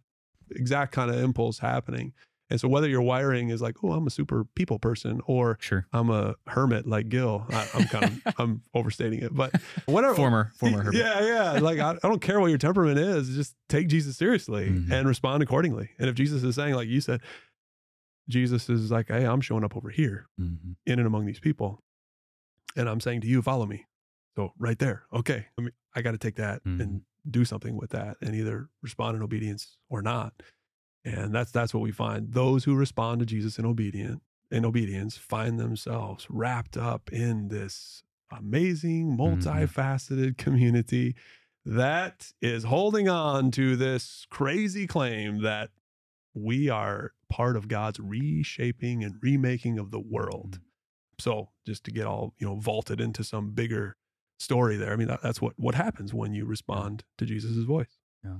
[0.49, 2.13] exact kind of impulse happening.
[2.49, 5.87] And so whether your wiring is like, oh, I'm a super people person or Sure.
[5.93, 9.53] I'm a hermit like Gil, I, I'm kind of, I'm overstating it, but
[9.85, 10.13] whatever.
[10.13, 10.99] Former, former hermit.
[11.01, 11.51] Yeah, yeah.
[11.59, 13.33] Like I, I don't care what your temperament is.
[13.35, 14.91] Just take Jesus seriously Mhm.
[14.91, 15.89] and respond accordingly.
[15.97, 17.21] And if Jesus is saying, like you said,
[18.29, 20.75] Jesus is like, hey, I'm showing up over here Mhm.
[20.85, 21.79] in and among these people,
[22.75, 23.85] and I'm saying to you, follow me.
[24.35, 25.47] So right there, okay.
[25.57, 26.81] I mean, I got to take that Mhm.
[26.81, 30.41] and do something with that, and either respond in obedience or not.
[31.05, 32.31] And that's that's what we find.
[32.33, 38.03] Those who respond to Jesus in obedient in obedience find themselves wrapped up in this
[38.31, 39.21] amazing, mm-hmm.
[39.21, 41.15] multifaceted community
[41.65, 45.69] that is holding on to this crazy claim that
[46.33, 50.51] we are part of God's reshaping and remaking of the world.
[50.51, 50.63] Mm-hmm.
[51.19, 53.95] So just to get all, you know, vaulted into some bigger
[54.39, 54.93] story there.
[54.93, 57.97] I mean, that, that's what, what happens when you respond to Jesus' voice.
[58.23, 58.37] Yeah.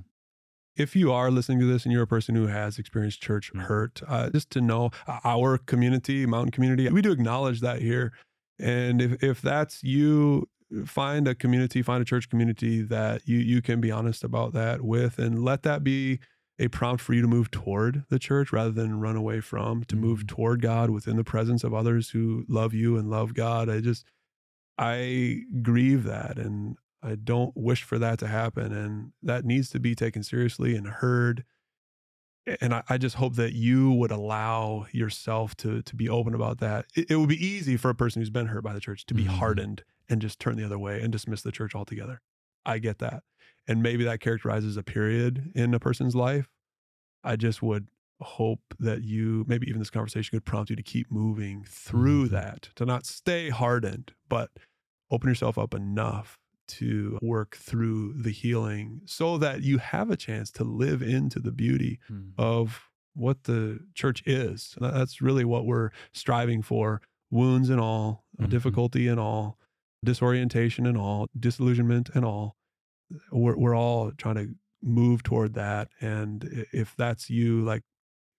[0.76, 3.62] If you are listening to this and you're a person who has experienced church Mhm.
[3.62, 8.12] hurt, uh, just to know uh, our community, mountain community, we do acknowledge that here.
[8.58, 10.48] And if, if that's you,
[10.84, 14.82] find a community, find a church community that you, you can be honest about that
[14.82, 16.18] with and let that be
[16.58, 19.96] a prompt for you to move toward the church rather than run away from, to
[19.96, 20.28] move Mhm.
[20.28, 23.68] toward God within the presence of others who love you and love God.
[23.68, 24.04] I just,
[24.78, 28.72] I grieve that and I don't wish for that to happen.
[28.72, 31.44] And that needs to be taken seriously and heard.
[32.60, 36.58] And I, I just hope that you would allow yourself to to be open about
[36.58, 36.86] that.
[36.94, 39.14] It, it would be easy for a person who's been hurt by the church to
[39.14, 39.28] be Mhm.
[39.28, 42.20] hardened and just turn the other way and dismiss the church altogether.
[42.66, 43.22] I get that.
[43.66, 46.50] And maybe that characterizes a period in a person's life.
[47.24, 47.88] I just would
[48.20, 52.30] hope that you, maybe even this conversation could prompt you to keep moving through Mhm.
[52.30, 54.50] that, to not stay hardened, but
[55.10, 56.38] open yourself up enough
[56.68, 61.52] to work through the healing so that you have a chance to live into the
[61.52, 62.32] beauty Mhm.
[62.38, 64.74] of what the church is.
[64.80, 67.00] That's really what we're striving for
[67.30, 68.48] wounds and all, Mhm.
[68.50, 69.58] difficulty and all,
[70.04, 72.56] disorientation and all, disillusionment and all.
[73.30, 75.88] We're, we're all trying to move toward that.
[76.00, 77.82] And if that's you, like,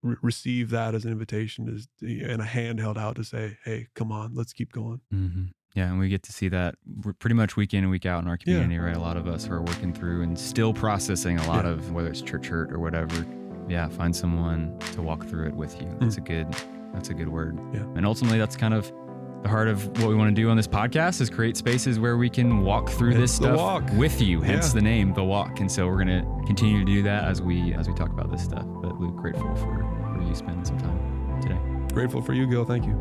[0.04, 4.12] re- receive that as an invitation and a hand held out to say, hey, come
[4.12, 5.02] on, let's keep going.
[5.12, 5.46] hmm
[5.76, 6.76] Yeah, and we get to see that
[7.20, 8.54] pretty much week in and week out in our Yeah.
[8.56, 8.96] community, right?
[8.96, 11.72] A lot of us are working through and still processing a lot Yeah.
[11.72, 13.26] of whether it's church hurt or whatever.
[13.68, 15.88] Yeah, find someone to walk through it with you.
[16.00, 16.48] That's a good
[16.94, 17.58] that's a good word.
[17.58, 17.74] Mm.
[17.76, 17.82] Yeah.
[17.98, 18.90] And ultimately that's kind of
[19.44, 22.16] the heart of what we want to do on this podcast is create spaces where
[22.16, 23.84] we can walk through this stuff walk.
[23.98, 24.76] with you, hence Yeah.
[24.76, 25.60] the name, the walk.
[25.60, 28.42] And so we're gonna continue to do that as we as we talk about this
[28.44, 28.66] stuff.
[28.82, 30.98] But Luke, grateful for, for you spending some time
[31.42, 31.58] today.
[31.94, 32.64] Grateful for you, Gil.
[32.64, 32.94] Thank you.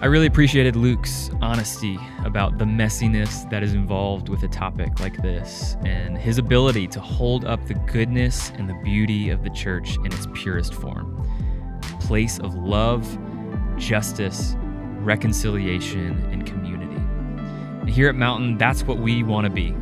[0.00, 5.20] I really appreciated Luke's honesty about the messiness that is involved with a topic like
[5.22, 9.96] this and his ability to hold up the goodness and the beauty of the church
[9.96, 11.20] in its purest form.
[11.98, 13.18] Place of love,
[13.76, 14.54] justice,
[15.00, 16.94] reconciliation, and community.
[17.80, 19.74] And here at Mountain, that's what we want to be.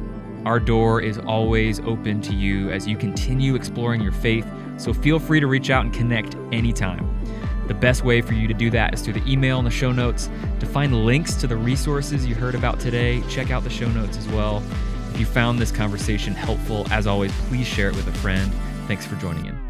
[0.46, 4.46] Our door is always open to you as you continue exploring your faith,
[4.78, 7.06] so feel free to reach out and connect anytime.
[7.66, 9.92] The best way for you to do that is through the email in the show
[9.92, 10.30] notes.
[10.60, 14.16] To find links to the resources you heard about today, check out the show notes
[14.16, 14.62] as well.
[15.12, 18.52] If you found this conversation helpful, as always, please share it with a friend.
[18.86, 19.65] Thanks for joining in.